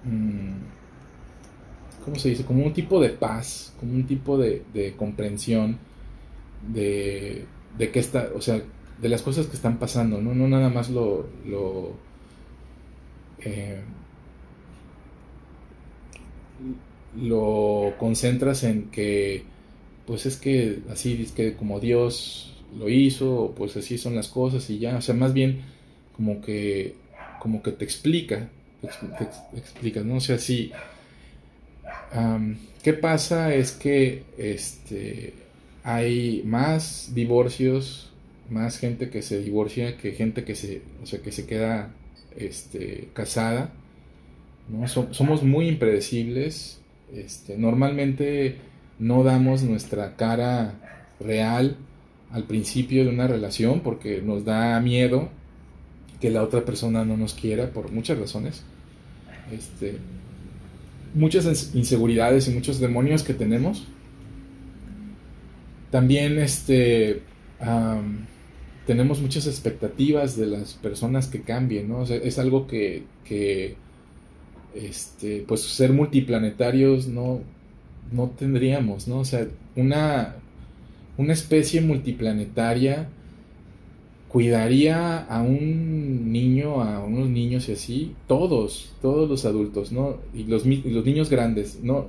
[0.02, 0.50] mm,
[2.04, 2.44] ¿cómo se dice?
[2.44, 5.78] Como un tipo de paz, como un tipo de, de comprensión
[6.74, 7.46] de,
[7.78, 8.60] de qué está, o sea,
[9.00, 11.92] de las cosas que están pasando, no, no nada más lo, lo,
[13.40, 13.80] eh,
[17.20, 19.44] lo concentras en que,
[20.06, 24.68] pues es que así es que como Dios lo hizo, pues así son las cosas
[24.70, 25.62] y ya, o sea, más bien
[26.16, 26.94] como que,
[27.40, 28.48] como que te explica,
[28.80, 30.16] te, explica, ¿no?
[30.16, 30.72] O sea, sí,
[32.82, 33.54] ¿qué pasa?
[33.54, 35.34] Es que este,
[35.82, 38.12] hay más divorcios
[38.50, 41.92] más gente que se divorcia que gente que se, o sea, que se queda
[42.36, 43.72] este, casada.
[44.68, 44.86] ¿no?
[44.88, 46.80] somos muy impredecibles.
[47.14, 48.56] Este, normalmente
[48.98, 50.74] no damos nuestra cara
[51.20, 51.76] real
[52.30, 55.30] al principio de una relación porque nos da miedo
[56.20, 58.64] que la otra persona no nos quiera por muchas razones.
[59.52, 59.98] Este,
[61.14, 63.86] muchas inseguridades y muchos demonios que tenemos.
[65.90, 67.22] También este,
[68.86, 71.98] tenemos muchas expectativas de las personas que cambien, ¿no?
[72.00, 73.04] O sea, es algo que,
[74.74, 77.40] este, pues ser multiplanetarios no,
[78.12, 79.18] no tendríamos, ¿no?
[79.18, 80.36] O sea, una,
[81.16, 83.08] una especie multiplanetaria
[84.28, 90.18] cuidaría a un niño, a unos niños y así, todos, todos los adultos, ¿no?
[90.32, 92.06] Y los, los niños grandes, no,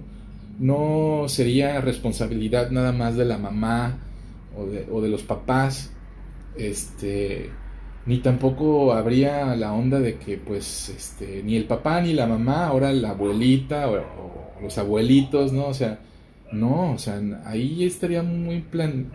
[0.60, 3.98] no sería responsabilidad nada más de la mamá
[4.56, 5.92] o de, o de los papás,
[6.58, 7.50] este,
[8.06, 12.68] ni tampoco habría la onda de que pues este, ni el papá ni la mamá,
[12.68, 15.68] ahora la abuelita o, los abuelitos, ¿no?
[15.68, 16.00] O sea,
[16.52, 18.64] no, o sea, ahí estaría muy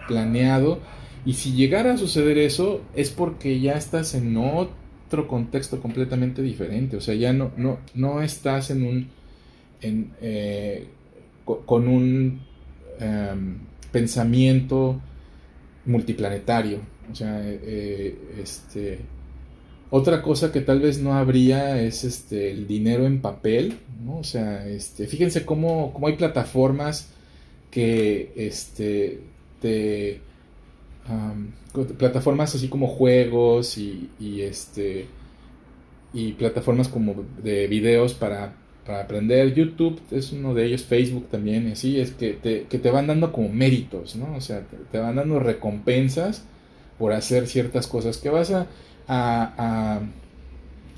[0.07, 0.81] planeado.
[1.25, 6.97] Y si llegara a suceder eso es porque ya estás en otro contexto completamente diferente,
[6.97, 9.09] o sea, ya no, no, no estás en un,
[9.81, 10.87] en, eh,
[11.45, 12.41] con un
[13.01, 13.59] em,
[13.91, 15.01] pensamiento
[15.87, 16.81] multiplanetario,
[17.11, 19.01] o sea, eh, este,
[19.91, 24.19] otra cosa que tal vez no habría es este, el dinero en papel, ¿no?
[24.19, 27.11] O sea, este, fíjense cómo, cómo hay plataformas
[27.71, 29.21] que este,
[29.61, 30.21] te,
[31.99, 35.07] plataformas así como juegos y, y, este,
[36.15, 38.55] y plataformas como de videos para,
[38.87, 39.53] para, aprender.
[39.53, 43.31] YouTube es uno de ellos, Facebook también, así es que te, que te van dando
[43.33, 44.37] como méritos, ¿no?
[44.37, 46.47] O sea, te van dando recompensas
[47.03, 48.69] por hacer ciertas cosas que vas a,
[49.09, 50.03] a,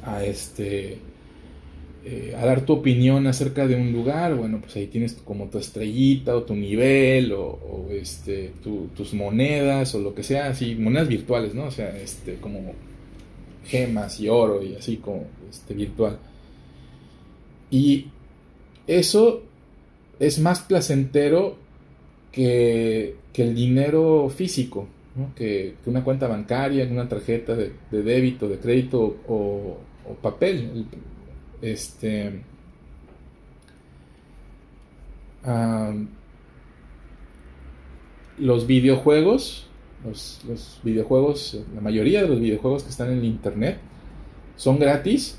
[0.04, 0.98] a, este
[2.04, 5.56] eh, a dar tu opinión acerca de un lugar, bueno, pues ahí tienes como tu
[5.56, 8.52] estrellita o tu nivel o, este,
[8.94, 11.64] tus monedas o lo que sea, así, monedas virtuales, ¿no?
[11.64, 12.74] O sea, este, como
[13.64, 16.18] gemas y oro y así como este, virtual.
[17.70, 18.08] Y
[18.86, 19.42] eso
[20.20, 21.56] es más placentero
[22.30, 24.86] que, que el dinero físico
[25.36, 29.78] que, una cuenta bancaria, una tarjeta de, débito, de crédito o,
[30.20, 30.86] papel.
[31.62, 32.42] Este,
[38.38, 39.66] los videojuegos,
[40.04, 43.78] los, videojuegos, la mayoría de los videojuegos que están en internet
[44.56, 45.38] son gratis,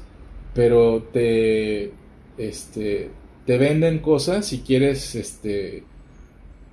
[0.53, 1.91] pero te,
[2.37, 3.09] este,
[3.45, 5.83] te venden cosas si quieres este,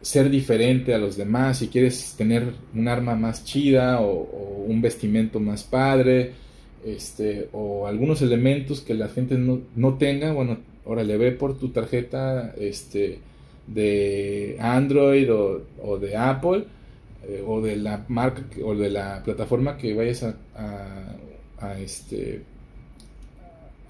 [0.03, 5.41] ser diferente a los demás, si quieres tener un arma más chida o, un vestimento
[5.41, 6.33] más padre,
[6.85, 11.71] este, o algunos elementos que la gente no, tenga, bueno, ahora le ve por tu
[11.71, 13.19] tarjeta este,
[13.67, 16.65] de Android o, de Apple,
[17.29, 20.35] eh, o de la marca o de la plataforma que vayas a,
[21.61, 22.43] a, este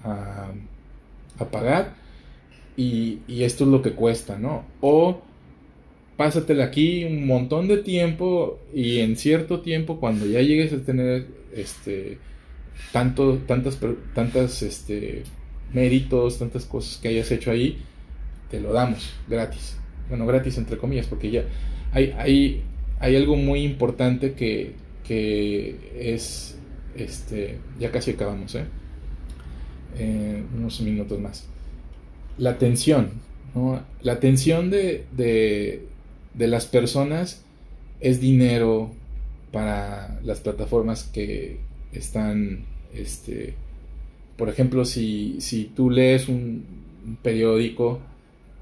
[0.03, 0.51] a,
[1.51, 1.95] pagar
[2.77, 4.63] y, y, esto es lo que cuesta, ¿no?
[4.81, 5.21] O
[6.17, 11.27] pásatela aquí un montón de tiempo y en cierto tiempo cuando ya llegues a tener
[11.55, 12.17] este
[12.91, 13.79] tanto tantas
[14.13, 15.23] tantas este
[15.73, 17.79] méritos, tantas cosas que hayas hecho ahí,
[18.49, 19.77] te lo damos gratis.
[20.07, 21.43] Bueno, gratis entre comillas, porque ya
[21.91, 22.63] hay, hay,
[22.99, 26.57] hay algo muy importante que, que es,
[26.95, 28.65] este, ya casi acabamos, ¿eh?
[29.97, 30.43] ¿eh?
[30.55, 31.47] unos minutos más.
[32.37, 33.11] La atención,
[33.55, 33.81] ¿no?
[34.01, 35.87] La atención de, de,
[36.33, 37.43] de las personas
[37.99, 38.91] es dinero
[39.51, 41.59] para las plataformas que
[41.91, 43.55] están este,
[44.37, 46.83] por ejemplo, si, si tú lees un,
[47.21, 47.99] periódico,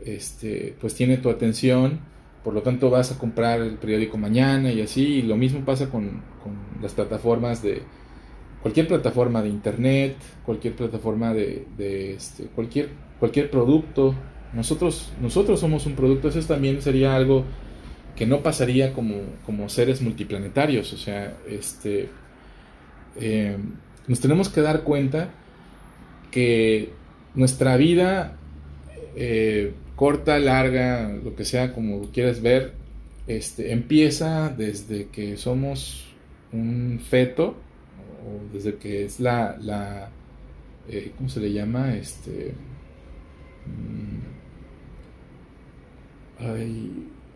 [0.03, 1.99] este, pues tiene tu atención,
[2.43, 5.89] por lo tanto vas a comprar el periódico mañana y así, y lo mismo pasa
[5.89, 6.21] con,
[6.81, 7.83] las plataformas de,
[8.63, 11.67] cualquier plataforma de internet, cualquier plataforma de,
[12.15, 14.15] este, cualquier, cualquier producto.
[14.53, 17.45] Nosotros, nosotros somos un producto, eso también sería algo
[18.15, 20.91] que no pasaría como, como seres multiplanetarios.
[20.93, 22.09] O sea, este,
[23.19, 23.57] eh,
[24.07, 25.29] nos tenemos que dar cuenta
[26.31, 26.89] que
[27.33, 28.37] nuestra vida,
[29.15, 32.73] eh, corta, larga, lo que sea, como quieras ver,
[33.27, 36.07] este, empieza desde que somos
[36.51, 37.55] un feto,
[38.25, 40.09] o desde que es la, la
[40.89, 41.95] eh, ¿cómo se le llama?
[41.95, 42.53] Este,
[43.65, 44.40] mm,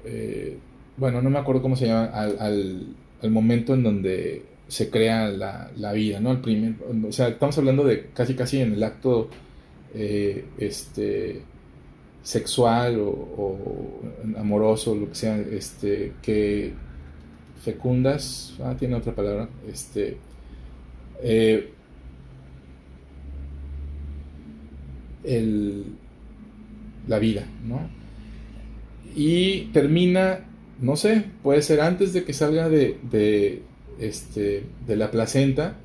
[0.05, 0.57] eh,
[0.97, 2.87] bueno, no me acuerdo cómo se llama, al, al,
[3.21, 6.31] al momento en donde se crea la, vida, ¿no?
[6.31, 6.75] El primer,
[7.07, 9.29] o sea, estamos hablando de casi casi en el acto
[9.93, 11.41] eh, este,
[12.23, 14.01] sexual o,
[14.37, 16.73] amoroso, lo que sea, este, que
[17.61, 20.17] fecundas, ah, tiene otra palabra, este,
[21.21, 21.71] eh,
[25.23, 25.85] el,
[27.07, 28.04] la vida, ¿no?
[29.15, 30.41] Y termina,
[30.81, 32.97] no sé, puede ser antes de que salga de
[33.99, 35.75] este, de la placenta.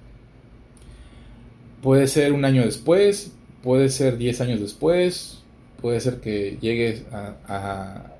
[1.82, 5.42] Puede ser un año después, puede ser 10 años después,
[5.80, 8.12] puede ser que llegues a,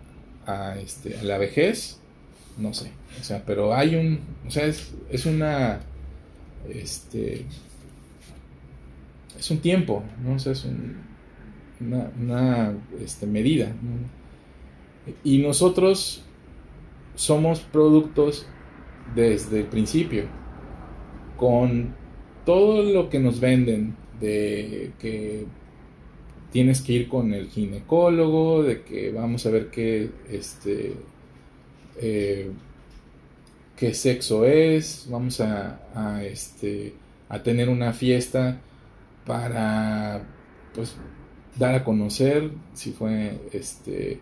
[0.47, 1.99] a, este, a la vejez,
[2.57, 2.91] no sé.
[3.21, 5.81] O sea, pero hay un, o sea, es, es una,
[6.73, 7.45] este,
[9.39, 10.35] es un tiempo, ¿no?
[10.35, 10.65] O sea, es
[11.81, 12.73] una, una
[13.05, 13.73] este, medida.
[15.25, 16.25] Y nosotros
[17.15, 18.47] somos productos
[19.15, 20.25] desde el principio,
[21.37, 21.95] con
[22.45, 25.47] todo lo que nos venden de que
[26.51, 30.95] tienes que ir con el ginecólogo, de que vamos a ver qué, este,
[32.01, 32.51] eh,
[33.77, 36.95] qué sexo es, vamos a, este,
[37.29, 38.61] a tener una fiesta
[39.27, 40.23] para,
[40.75, 40.97] pues,
[41.59, 44.21] dar a conocer si fue, este,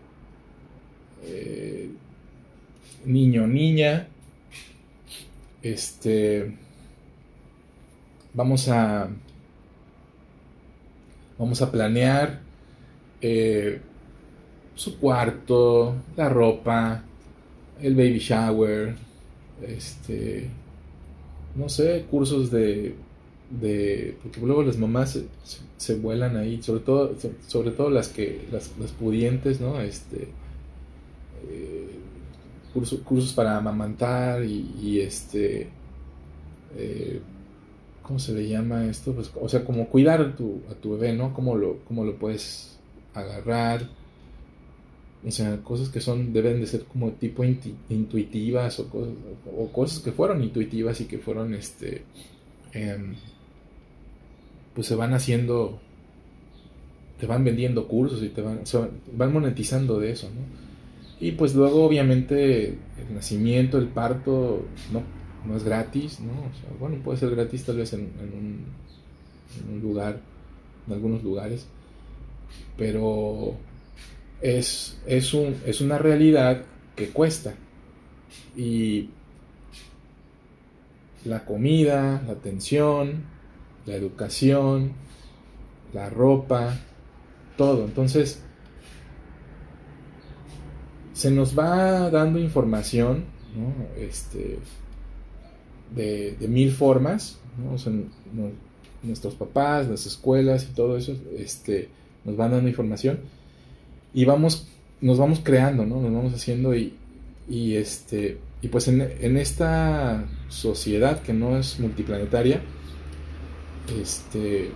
[1.25, 1.89] eh,
[3.05, 4.09] niño niña,
[5.63, 6.53] este,
[8.35, 9.09] vamos a,
[11.39, 12.41] vamos a planear
[13.21, 13.81] eh,
[14.75, 17.03] su cuarto, la ropa,
[17.81, 18.95] el baby shower,
[19.67, 20.49] este,
[21.57, 22.95] no sé, cursos de,
[23.51, 25.19] de porque luego las mamás
[25.77, 27.15] se, vuelan ahí, sobre todo,
[27.47, 29.81] sobre todo las que, las, pudientes, ¿no?
[29.81, 30.29] Este,
[31.49, 31.99] eh,
[33.05, 35.69] cursos para amamantar y, este,
[36.77, 37.21] eh,
[38.03, 39.13] ¿cómo se le llama esto?
[39.13, 41.33] Pues, o sea, como cuidar a tu, a tu bebé, ¿no?
[41.35, 42.79] Cómo lo, cómo lo puedes
[43.15, 43.89] agarrar.
[45.27, 49.15] O sea, cosas que son, deben de ser como tipo intuitivas o cosas,
[49.57, 52.05] o cosas que fueron intuitivas y que fueron, este,
[52.73, 53.15] em,
[54.75, 55.81] pues se van haciendo,
[57.19, 58.61] te van vendiendo cursos y te van,
[59.13, 60.68] van monetizando de eso, ¿no?
[61.21, 65.03] Y pues luego obviamente el nacimiento, el parto, no,
[65.45, 66.33] no es gratis, ¿no?
[66.33, 68.65] O sea, bueno, puede ser gratis tal vez en, un,
[69.61, 70.21] en un lugar,
[70.87, 71.67] en algunos lugares,
[72.77, 73.55] pero
[74.41, 76.63] es, es, un, es una realidad
[76.95, 77.55] que cuesta.
[78.57, 79.11] Y
[81.25, 83.25] la comida, la atención,
[83.87, 84.93] la educación,
[85.93, 86.79] la ropa,
[87.57, 87.85] todo.
[87.85, 88.43] Entonces,
[91.19, 93.25] se nos va dando información,
[93.99, 94.61] este,
[95.93, 97.41] de, mil formas,
[99.03, 101.89] nuestros papás, las escuelas y todo eso, este,
[102.25, 103.19] nos van dando información
[104.15, 104.69] y vamos,
[105.01, 106.01] nos vamos creando, ¿no?
[106.01, 106.95] Nos vamos haciendo y,
[107.49, 112.63] y este, y pues en, en, esta sociedad que no es multiplanetaria,
[114.01, 114.71] este,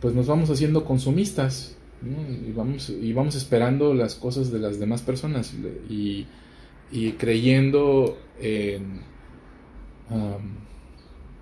[0.00, 5.02] pues nos vamos haciendo consumistas y, vamos, y vamos esperando las cosas de las demás
[5.02, 5.52] personas
[5.88, 6.26] y,
[6.90, 9.00] y creyendo en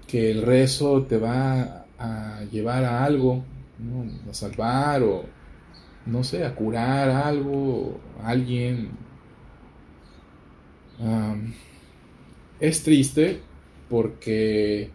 [0.07, 3.45] que el rezo te va a llevar a algo,
[4.29, 5.25] a salvar o
[6.07, 8.91] no sé, a curar algo, a alguien.
[12.61, 13.41] es triste
[13.91, 14.91] porque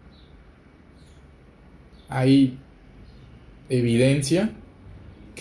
[2.09, 2.57] hay
[3.69, 4.51] evidencia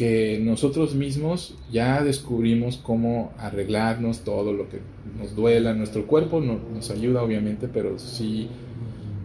[0.00, 4.78] que nosotros mismos ya descubrimos cómo arreglarnos todo lo que
[5.18, 5.74] nos duela.
[5.74, 8.48] Nuestro cuerpo no, nos ayuda obviamente, pero sí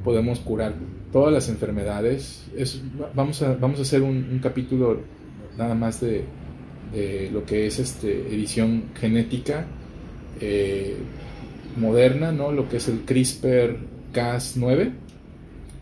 [0.04, 0.74] podemos curar
[1.14, 2.46] todas las enfermedades.
[2.58, 2.82] Es,
[3.16, 5.00] vamos, a, vamos a hacer un, capítulo
[5.58, 6.26] nada más de,
[7.32, 9.68] lo que es este, edición genética
[10.42, 10.98] eh,
[11.78, 12.52] moderna, ¿no?
[12.52, 14.92] lo que es el CRISPR-Cas9.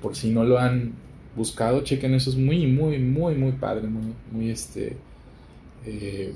[0.04, 1.03] Por si no lo han
[1.36, 4.96] buscado, chequen eso, es muy, muy, muy, muy padre, muy, muy este...
[5.86, 6.34] Eh,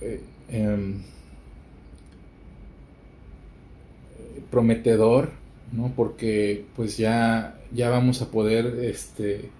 [0.00, 1.02] eh, em,
[4.50, 5.30] prometedor,
[5.72, 5.92] ¿no?
[5.96, 9.50] Porque pues ya, ya vamos a poder este,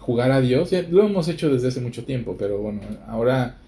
[0.00, 0.70] jugar a Dios.
[0.90, 3.58] Lo hemos hecho desde hace mucho tiempo, pero bueno, ahora,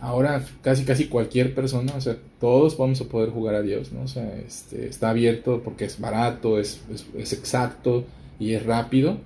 [0.00, 4.02] ahora casi casi cualquier persona, o sea, todos vamos a poder jugar a Dios, ¿no?
[4.02, 6.80] O este, está abierto porque es barato, es,
[7.16, 8.04] es exacto,
[8.40, 9.18] y es rápido,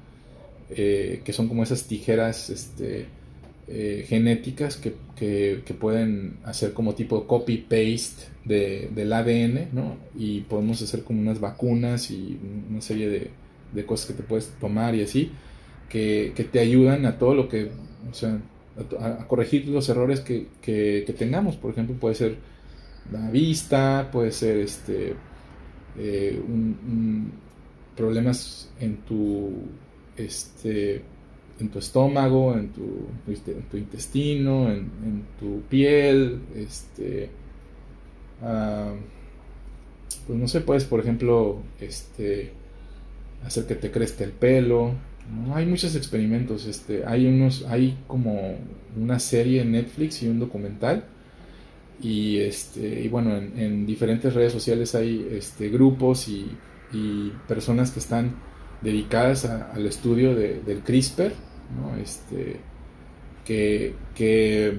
[0.70, 3.06] eh, que son como esas tijeras este,
[3.68, 4.92] eh, genéticas que,
[5.80, 9.96] pueden hacer como tipo copy-paste del ADN, ¿no?
[10.18, 12.38] Y podemos hacer como unas vacunas y
[12.68, 13.30] una serie
[13.72, 15.30] de, cosas que te puedes tomar y así,
[15.88, 17.70] que, te ayudan a todo lo que,
[18.10, 18.38] o sea,
[19.00, 21.56] a, corregir los errores que, tengamos.
[21.56, 22.36] Por ejemplo, puede ser
[23.12, 25.14] la vista, puede ser este,
[25.98, 27.32] eh, un,
[27.96, 29.52] problemas en tu,
[30.16, 31.02] este,
[31.60, 33.06] en tu estómago, en tu,
[33.70, 37.30] tu intestino, en, tu piel, este,
[40.26, 42.52] pues no sé, puedes, por ejemplo, este,
[43.44, 44.92] hacer que te crezca el pelo.
[45.54, 48.56] Hay muchos experimentos, este, hay unos, hay como
[49.00, 51.04] una serie en Netflix y un documental
[52.02, 56.46] y este y bueno en, en diferentes redes sociales hay este grupos y
[56.94, 58.36] y personas que están
[58.80, 61.32] dedicadas al estudio del CRISPR,
[62.02, 62.60] este,
[63.44, 64.78] que,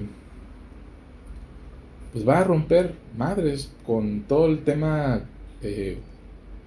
[2.12, 5.20] pues va a romper madres con todo el tema
[5.62, 5.98] eh,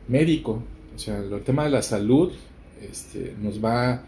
[0.07, 0.63] médico,
[0.95, 2.31] o sea, el tema de la salud
[2.81, 4.03] este, nos va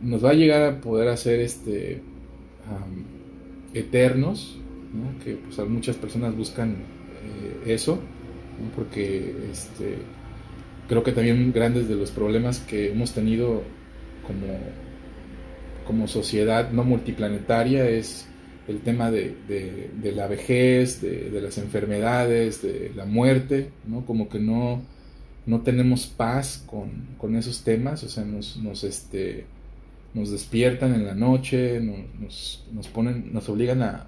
[0.00, 2.02] nos va a llegar a poder hacer este
[3.74, 4.58] eternos,
[5.24, 7.98] que pues, muchas personas buscan eh, eso,
[8.76, 9.98] porque este,
[10.88, 13.62] creo que también grandes de los problemas que hemos tenido
[14.26, 14.58] como,
[15.86, 18.26] como sociedad no multiplanetaria es
[18.68, 19.34] el tema de,
[20.14, 24.04] la vejez, de, las enfermedades, de la muerte, ¿no?
[24.04, 24.82] Como que no,
[25.46, 29.46] no tenemos paz con, esos temas, o sea, nos, nos, este,
[30.12, 34.06] nos despiertan en la noche, nos, nos ponen, nos obligan a,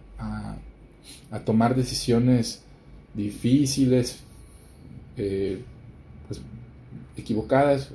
[1.30, 2.62] a, tomar decisiones
[3.14, 4.20] difíciles,
[5.16, 5.58] eh,
[6.28, 6.42] pues
[7.20, 7.90] equivocadas,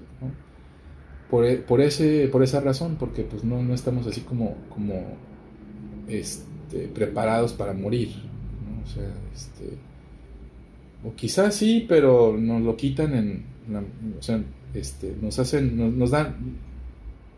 [1.30, 5.03] por, e, por, ese, por esa razón, porque pues no, no estamos así como, como
[6.07, 8.10] este, preparados para morir,
[8.84, 9.77] o sea, este,
[11.03, 13.43] o quizás sí, pero nos lo quitan en,
[14.18, 14.41] o sea,
[14.73, 16.35] este, nos hacen, nos, nos, dan,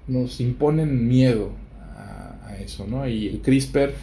[0.08, 1.52] nos imponen miedo
[1.96, 3.08] a, a, eso, ¿no?
[3.08, 3.94] Y el CRISPR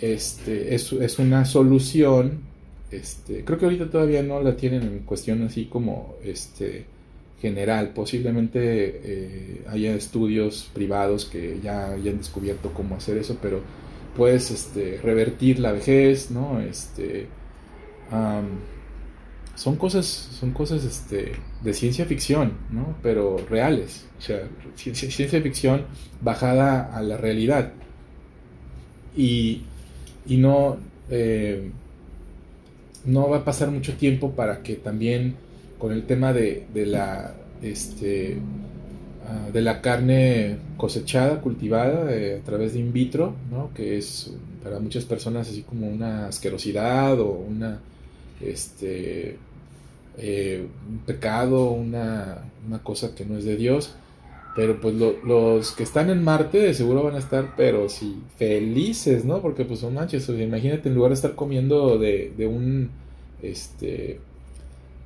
[0.00, 2.54] este, es, es una solución
[2.94, 6.86] este, creo que ahorita todavía no la tienen en cuestión así como este,
[7.44, 7.90] general.
[7.90, 8.60] Posiblemente
[9.04, 13.60] eh, haya estudios privados que ya hayan descubierto cómo hacer eso, pero
[14.16, 16.58] puedes este, revertir la vejez, ¿no?
[16.60, 17.26] Este,
[19.56, 22.96] son cosas, son cosas este, de ciencia ficción, ¿no?
[23.02, 24.06] Pero reales.
[24.18, 25.84] O sea, ciencia, ficción
[26.22, 27.74] bajada a la realidad.
[29.14, 29.64] Y,
[30.26, 30.78] y no...
[31.10, 31.70] Eh,
[33.04, 35.36] no va a pasar mucho tiempo para que también
[35.78, 38.38] con el tema de, la este
[39.26, 43.70] ah, de la carne cosechada, cultivada eh, a través de in vitro, ¿no?
[43.74, 44.32] que es
[44.62, 47.80] para muchas personas así como una asquerosidad o una
[48.40, 49.38] este
[50.18, 53.94] eh, un pecado, una, una, cosa que no es de Dios,
[54.54, 59.24] Pero pues los que están en Marte de seguro van a estar, pero sí, felices,
[59.24, 59.42] ¿no?
[59.42, 62.90] Porque pues son manches, imagínate en lugar de estar comiendo de, de un,
[63.42, 64.20] este,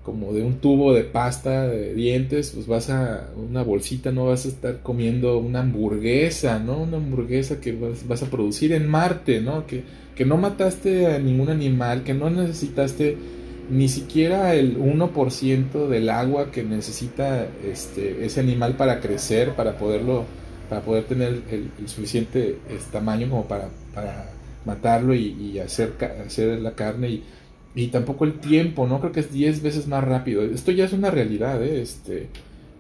[0.09, 4.47] como de un tubo de pasta de dientes, pues vas a una bolsita, no vas
[4.47, 6.79] a estar comiendo una hamburguesa, ¿no?
[6.79, 9.67] Una hamburguesa que vas, a producir en Marte, ¿no?
[9.67, 13.17] Que, que no mataste a ningún animal, que no necesitaste
[13.71, 20.25] ni siquiera el 1% del agua que necesita este, ese animal para crecer, para poderlo,
[20.71, 23.69] para poder tener el, suficiente este, tamaño como para,
[24.65, 25.95] matarlo y, hacer,
[26.27, 27.25] hacer la carne y,
[27.75, 29.01] y, tampoco el tiempo, ¿no?
[29.01, 30.43] Creo que es 10 veces más rápido.
[30.43, 31.81] Esto ya es una realidad, ¿eh?
[31.83, 32.29] Este,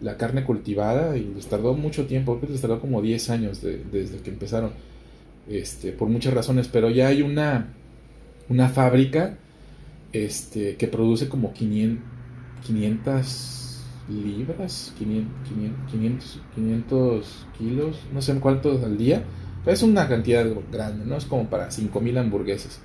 [0.01, 3.60] la carne cultivada y les tardó mucho tiempo, creo que les tardó como 10 años
[3.62, 4.73] desde que empezaron,
[5.48, 7.74] este, por muchas razones, pero ya hay una,
[8.48, 9.36] una fábrica
[10.12, 12.05] este, que produce como 500,
[12.66, 19.23] 500 libras, 500, 500, kilos, no sé cuántos al día.
[19.66, 21.16] es una cantidad grande, ¿no?
[21.16, 22.81] Es como para 5.000 hamburguesas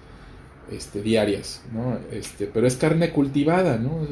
[0.72, 1.98] este, diarias, ¿no?
[2.12, 4.08] Este, pero es carne cultivada, ¿no?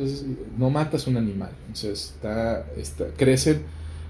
[0.58, 1.52] no matas un animal.
[1.68, 3.62] Entonces, está, está, crecen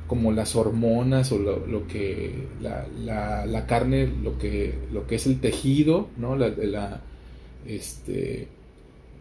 [0.08, 5.26] como las hormonas o lo, que la, la, la, carne, lo que, lo que es
[5.26, 6.36] el tejido, ¿no?
[6.36, 7.02] La, la,
[7.66, 8.48] este,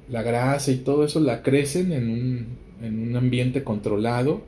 [0.08, 2.46] la grasa y todo eso la crecen en un,
[2.82, 4.42] en un ambiente controlado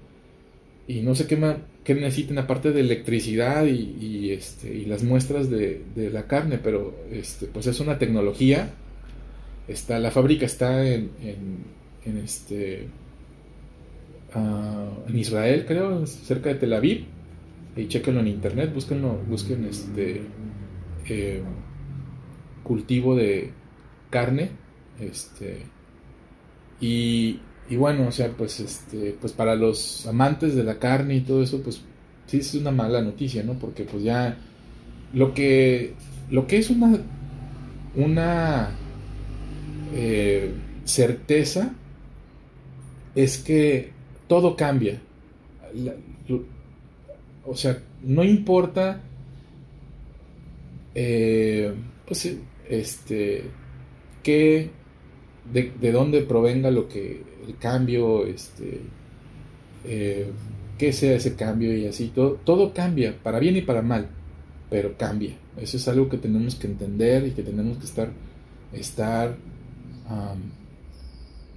[0.88, 1.36] y no sé qué,
[1.84, 5.82] qué necesiten aparte de electricidad y, este, y las muestras de,
[6.12, 8.70] la carne, pero este, pues es una tecnología.
[9.68, 11.10] Está, la fábrica está en,
[12.04, 12.88] en, este,
[14.34, 17.04] ah, en Israel, creo, cerca de Tel Aviv.
[17.74, 20.20] Y chequenlo en internet, búsquenlo, busquen este
[21.08, 21.42] eh,
[22.62, 23.50] cultivo de
[24.10, 24.50] carne
[25.00, 25.62] este,
[26.80, 31.20] y, y, bueno, o sea, pues, este, pues para los amantes de la carne y
[31.20, 31.82] todo eso, pues
[32.26, 33.54] sí es una mala noticia, ¿no?
[33.54, 34.36] Porque pues ya
[35.12, 35.94] lo que,
[36.30, 36.98] lo que es una,
[37.94, 38.70] una
[39.94, 40.52] eh,
[40.84, 41.74] certeza
[43.14, 43.90] es que
[44.28, 45.00] todo cambia.
[47.44, 49.00] o sea, no importa,
[50.94, 51.72] eh,
[52.06, 52.34] pues,
[52.68, 53.44] este,
[54.22, 54.70] que
[55.52, 58.80] de, dónde provenga lo que el cambio, este,
[59.84, 60.30] eh,
[60.78, 64.08] qué sea ese cambio y así, todo, todo cambia, para bien y para mal,
[64.70, 65.36] pero cambia.
[65.56, 68.10] Eso es algo que tenemos que entender y que tenemos que estar,
[68.72, 69.36] estar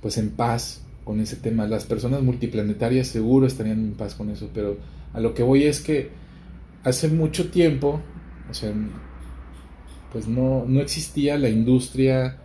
[0.01, 1.67] pues en paz con ese tema.
[1.67, 4.77] Las personas multiplanetarias seguro estarían en paz con eso, pero
[5.13, 6.09] a lo que voy es que
[6.83, 8.01] hace mucho tiempo,
[8.49, 8.73] o sea,
[10.11, 12.37] pues no, no existía la industria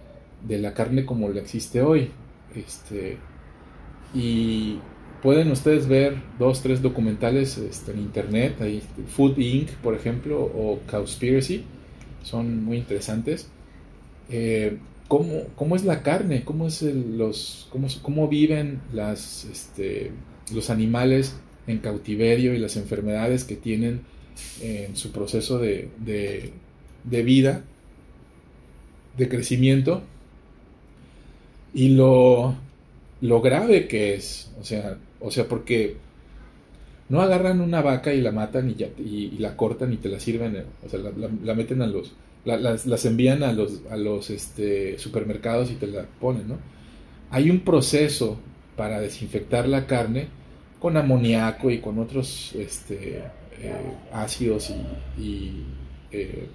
[0.46, 2.10] de la carne como la existe hoy.
[2.54, 3.18] Este,
[4.15, 4.78] y
[5.23, 10.81] pueden ustedes ver dos, tres documentales este, en internet, ahí, Food Inc., por ejemplo, o
[10.91, 11.65] Cowspiracy,
[12.23, 13.49] son muy interesantes.
[14.31, 14.78] Eh,
[15.09, 16.45] ¿cómo, es la carne?
[16.45, 20.12] ¿Cómo, es los, cómo, cómo viven las, este,
[20.55, 24.03] los animales en cautiverio y las enfermedades que tienen
[24.61, 27.62] en su proceso de, de vida,
[29.16, 30.03] de crecimiento?
[31.73, 32.55] y lo,
[33.20, 35.97] lo grave que es, o sea, o sea, porque
[37.09, 40.88] no agarran una vaca y la matan y, la cortan y te la sirven, o
[40.88, 42.12] sea, la, meten a los,
[42.44, 46.59] las, envían a los, a los este, supermercados y te la ponen, ¿no?
[47.30, 48.38] Hay un proceso
[48.76, 50.28] para desinfectar la carne
[50.78, 53.18] con amoníaco y con otros este,
[53.60, 53.74] eh,
[54.12, 55.64] ácidos y, y
[56.10, 56.48] eh,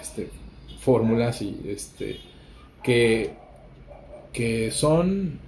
[0.00, 0.28] este,
[0.80, 2.18] fórmulas y este,
[2.82, 3.42] que
[4.32, 5.38] que son,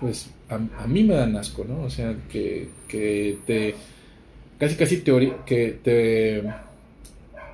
[0.00, 1.82] pues a, mí me dan asco, ¿no?
[1.82, 3.74] O sea, que, que te,
[4.58, 6.42] casi casi teoría, que te,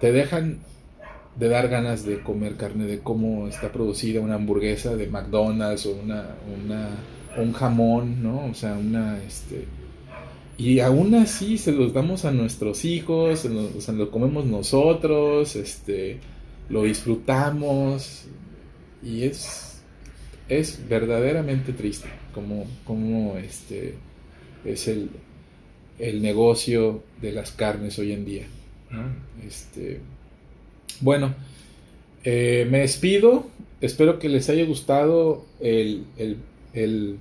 [0.00, 0.58] te dejan
[1.36, 5.92] de dar ganas de comer carne, de cómo está producida una hamburguesa de McDonald's o
[5.92, 6.26] una,
[6.62, 6.88] una
[7.36, 8.46] un jamón, ¿no?
[8.46, 9.64] O sea, una, este,
[10.58, 15.56] y aún así se los damos a nuestros hijos, se o sea, lo comemos nosotros,
[15.56, 16.18] este,
[16.68, 18.26] lo disfrutamos
[19.02, 19.68] y es
[20.48, 23.94] es verdaderamente triste como, como este
[24.64, 25.10] es el,
[25.98, 28.46] el, negocio de las carnes hoy en día.
[29.46, 30.00] Este,
[31.00, 31.34] bueno,
[32.24, 33.46] eh, me despido.
[33.80, 36.04] Espero que les haya gustado el,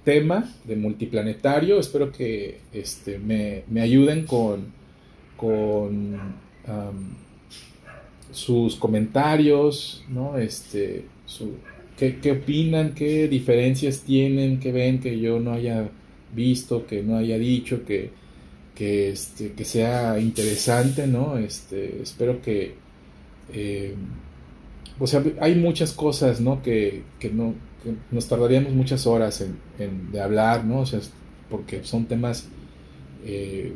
[0.03, 1.79] tema de multiplanetario.
[1.79, 4.71] Espero que este, me, ayuden con,
[5.37, 6.19] con
[8.31, 10.37] sus comentarios, ¿no?
[10.37, 11.55] Este, su,
[12.09, 12.95] ¿Qué, opinan?
[12.95, 14.59] ¿Qué diferencias tienen?
[14.59, 15.87] ¿Qué ven que yo no haya
[16.33, 18.09] visto, que no haya dicho, que,
[18.73, 21.37] que, este, que sea interesante, ¿no?
[21.37, 22.73] Este, espero que,
[23.53, 23.93] eh,
[24.97, 26.63] o sea, hay muchas cosas, ¿no?
[26.63, 27.53] Que, que no,
[28.09, 30.79] nos tardaríamos muchas horas en, en, de hablar, ¿no?
[30.79, 31.01] O sea,
[31.51, 32.47] porque son temas,
[33.27, 33.73] eh,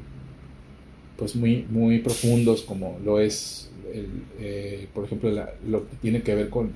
[1.16, 3.70] pues muy, muy profundos, como lo es,
[4.40, 6.72] eh, por ejemplo, la, lo que tiene que ver con,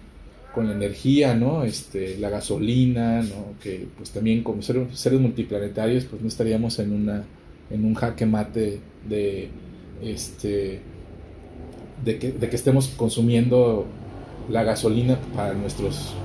[0.54, 1.64] con la energía, ¿no?
[1.64, 3.54] Este, la gasolina, ¿no?
[3.62, 7.24] Que pues también como seres, multiplanetarios, pues no estaríamos en una
[7.70, 9.50] en un jaque mate de
[10.02, 10.82] este
[12.04, 13.86] de que, de que estemos consumiendo
[14.50, 16.16] la gasolina para nuestros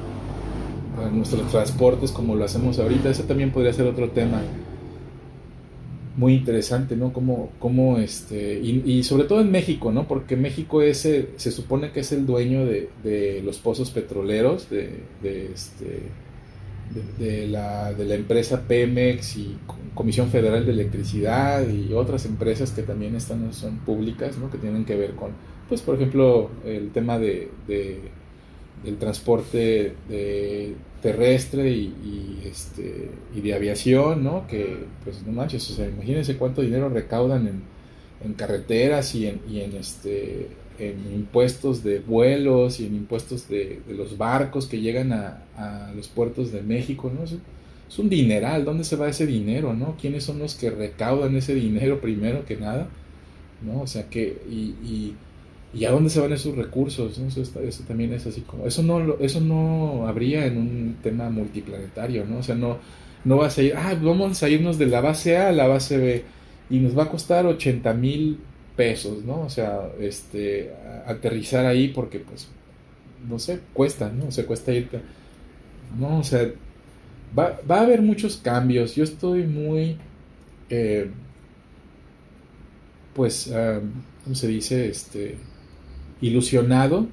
[0.97, 4.41] para nuestros transportes como lo hacemos ahorita ese también podría ser otro tema
[6.17, 10.99] muy interesante no como como este y, sobre todo en México no porque México es
[10.99, 16.03] se supone que es el dueño de, de los pozos petroleros de, de este
[17.19, 19.57] de, la, de la empresa Pemex y
[19.95, 24.51] Comisión Federal de Electricidad y otras empresas que también están, son públicas, ¿no?
[24.51, 25.31] que tienen que ver con,
[25.69, 27.51] pues por ejemplo, el tema de,
[28.85, 34.47] del transporte de terrestre y, este, y de aviación, ¿no?
[34.47, 37.63] que pues no manches, o sea, imagínense cuánto dinero recaudan en,
[38.25, 40.49] en carreteras y en, y en este
[40.79, 46.51] en impuestos de vuelos y en impuestos de, los barcos que llegan a, los puertos
[46.51, 47.25] de México, ¿no?
[47.25, 47.37] Es,
[47.97, 49.97] un dineral, ¿dónde se va ese dinero, no?
[50.01, 52.89] ¿Quiénes son los que recaudan ese dinero primero que nada?
[53.63, 53.83] ¿No?
[53.83, 55.15] O sea, que, y, y,
[55.83, 60.07] a dónde se van esos recursos, eso, también es así como, eso no, eso no
[60.07, 62.39] habría en un tema multiplanetario, ¿no?
[62.39, 62.79] O sea, no,
[63.25, 65.99] no vas a ir, ah, vamos a irnos de la base A a la base
[65.99, 66.25] B
[66.71, 68.39] y nos va a costar 80 mil
[68.77, 69.41] pesos, ¿no?
[69.43, 70.73] O sea, este,
[71.07, 72.49] aterrizar ahí porque, pues,
[73.29, 74.29] no sé, cuesta, ¿no?
[74.29, 75.01] O sea, cuesta irte.
[75.99, 76.51] No, o sea,
[77.37, 78.95] va, va a haber muchos cambios.
[78.95, 79.97] Yo estoy muy,
[80.71, 81.11] eh,
[83.15, 83.53] pues,
[84.25, 84.89] ¿cómo se dice?
[84.89, 85.37] Este,
[86.27, 87.07] ilusionado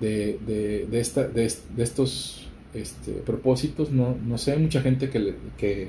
[0.00, 3.90] de, de, de, estos este, propósitos.
[3.90, 5.88] No, no sé, mucha gente que, que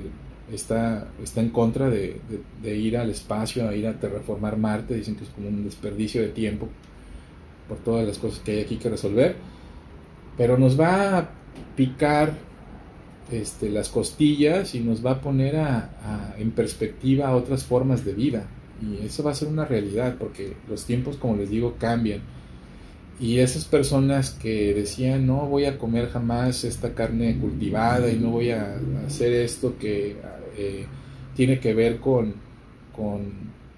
[0.52, 2.20] está, está en contra de,
[2.64, 6.28] ir al espacio, a ir a terraformar Marte, dicen que es como un desperdicio de
[6.28, 6.68] tiempo
[7.68, 9.36] por todas las cosas que hay aquí que resolver,
[10.36, 11.30] pero nos va a
[11.76, 12.32] picar
[13.30, 18.46] este, las costillas y nos va a poner a, en perspectiva otras formas de vida.
[18.80, 22.20] Y eso va a ser una realidad porque los tiempos, como les digo, cambian
[23.20, 28.30] y esas personas que decían, no voy a comer jamás esta carne cultivada y no
[28.30, 30.16] voy a hacer esto que
[30.56, 30.86] eh,
[31.34, 32.34] tiene que ver con,
[32.94, 33.32] con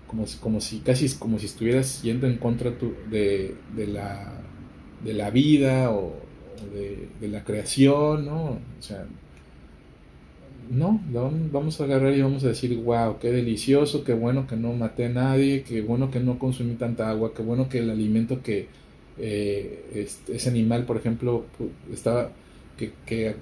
[0.06, 2.72] como, como, si casi como si estuvieras yendo en contra
[3.10, 4.30] de, de, la,
[5.02, 6.16] de la vida o,
[6.74, 8.42] de, la creación, ¿no?
[8.44, 9.06] O sea,
[10.70, 11.00] no,
[11.52, 15.06] vamos a agarrar y vamos a decir, wow, qué delicioso, qué bueno que no maté
[15.06, 18.68] a nadie, qué bueno que no consumí tanta agua, qué bueno que el alimento que
[19.18, 21.44] eh, ese animal, por ejemplo,
[21.92, 22.30] estaba
[22.76, 23.34] que,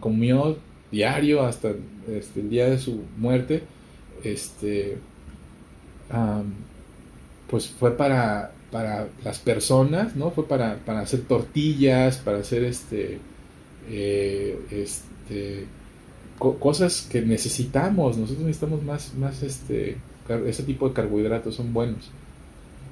[0.00, 0.58] comió
[0.90, 1.70] diario hasta
[2.10, 3.62] este, el día de su muerte,
[4.24, 4.98] este,
[7.48, 10.32] pues fue para, para las personas, ¿no?
[10.32, 13.20] Fue para, para hacer tortillas, para hacer este,
[13.88, 15.66] eh, este
[16.58, 18.16] cosas que necesitamos.
[18.16, 19.96] Nosotros necesitamos más, más este,
[20.46, 22.10] ese tipo de carbohidratos, son buenos.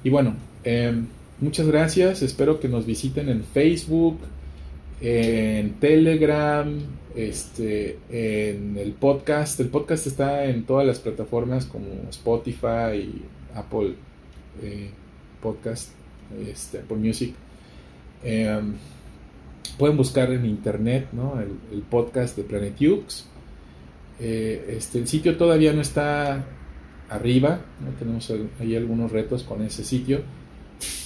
[0.03, 0.93] Y bueno, eh,
[1.41, 4.19] Muchas gracias, espero que nos visiten en Facebook,
[5.01, 6.71] en Telegram,
[7.15, 9.59] este, en el podcast.
[9.59, 13.23] El podcast está en todas las plataformas como Spotify,
[13.55, 13.95] Apple
[14.61, 14.91] eh,
[15.41, 15.89] Podcast,
[16.47, 17.33] este, Apple Music.
[18.23, 18.75] Em,
[19.79, 21.07] pueden buscar en internet
[21.71, 23.25] el, podcast de Planet Ukes.
[24.21, 26.45] Eh, este, el sitio todavía no está
[27.09, 27.91] arriba, ¿no?
[27.97, 30.21] tenemos ahí algunos retos con ese sitio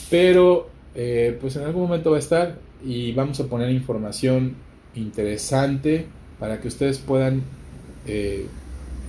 [0.10, 4.56] pero eh, pues en algún momento va a estar y vamos a poner información
[4.94, 6.06] interesante
[6.40, 7.42] para que ustedes puedan
[8.06, 8.46] eh,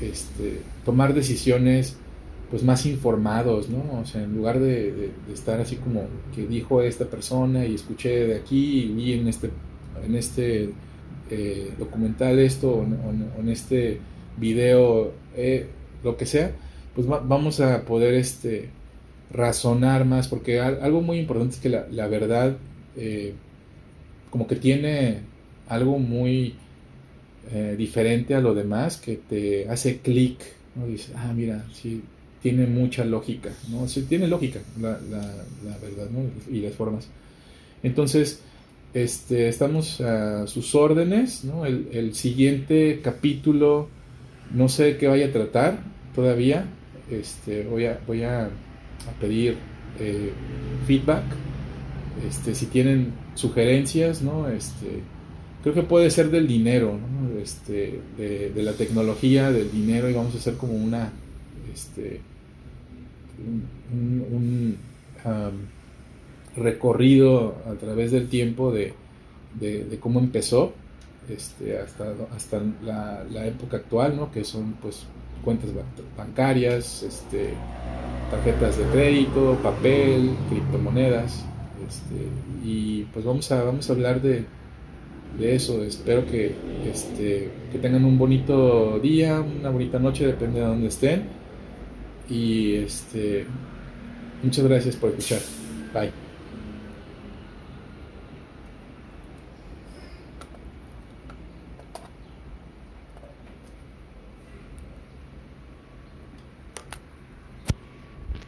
[0.01, 1.97] este, tomar decisiones
[2.51, 4.01] pues más informados, ¿no?
[4.01, 6.05] O sea, en lugar de, estar así como
[6.35, 9.51] que dijo esta persona y escuché de aquí y vi en este,
[10.05, 10.71] en este
[11.31, 12.85] eh, documental esto o,
[13.41, 13.99] en este
[14.37, 15.13] video,
[16.03, 16.53] lo que sea,
[16.95, 18.71] pues vamos a poder este,
[19.31, 22.57] razonar más, porque algo muy importante es que la, verdad
[22.97, 23.35] eh,
[24.31, 25.21] como que tiene
[25.69, 26.55] algo muy
[27.53, 30.39] eh, diferente a lo demás que te hace clic,
[30.75, 30.87] ¿no?
[30.87, 32.03] Dice, ah, mira, sí,
[32.43, 33.87] tiene mucha lógica, ¿no?
[34.09, 36.31] Tiene lógica la, la, verdad, ¿no?
[36.51, 37.09] Y las formas.
[37.83, 38.41] Entonces,
[38.97, 41.45] este, estamos a sus órdenes.
[41.93, 43.89] El, siguiente capítulo,
[44.55, 45.81] no sé qué vaya a tratar
[46.15, 46.65] todavía,
[47.11, 48.49] este, voy a, voy a,
[49.21, 49.59] pedir
[50.01, 50.33] eh,
[50.87, 51.25] feedback.
[52.27, 54.49] Este, si tienen sugerencias, ¿no?
[54.49, 55.03] Este,
[55.63, 56.99] creo que puede ser del dinero,
[57.43, 61.13] este, de, la tecnología, del dinero, y vamos a hacer como una,
[61.75, 62.23] este,
[66.57, 68.95] recorrido a través del tiempo de,
[69.55, 70.73] de cómo empezó
[71.29, 74.31] este, hasta, hasta la, época actual, ¿no?
[74.31, 75.07] que son pues
[75.45, 75.71] cuentas
[76.17, 77.55] bancarias, este,
[78.31, 81.45] tarjetas de crédito, papel, criptomonedas,
[81.87, 82.29] este,
[82.65, 84.45] y pues vamos a, vamos a hablar de,
[85.39, 85.83] de eso.
[85.83, 86.55] Espero que,
[86.89, 91.25] este, que tengan un bonito día, una bonita noche, depende de dónde estén.
[92.29, 93.47] Y este,
[94.43, 95.41] muchas gracias por escuchar.
[95.93, 96.26] Bye.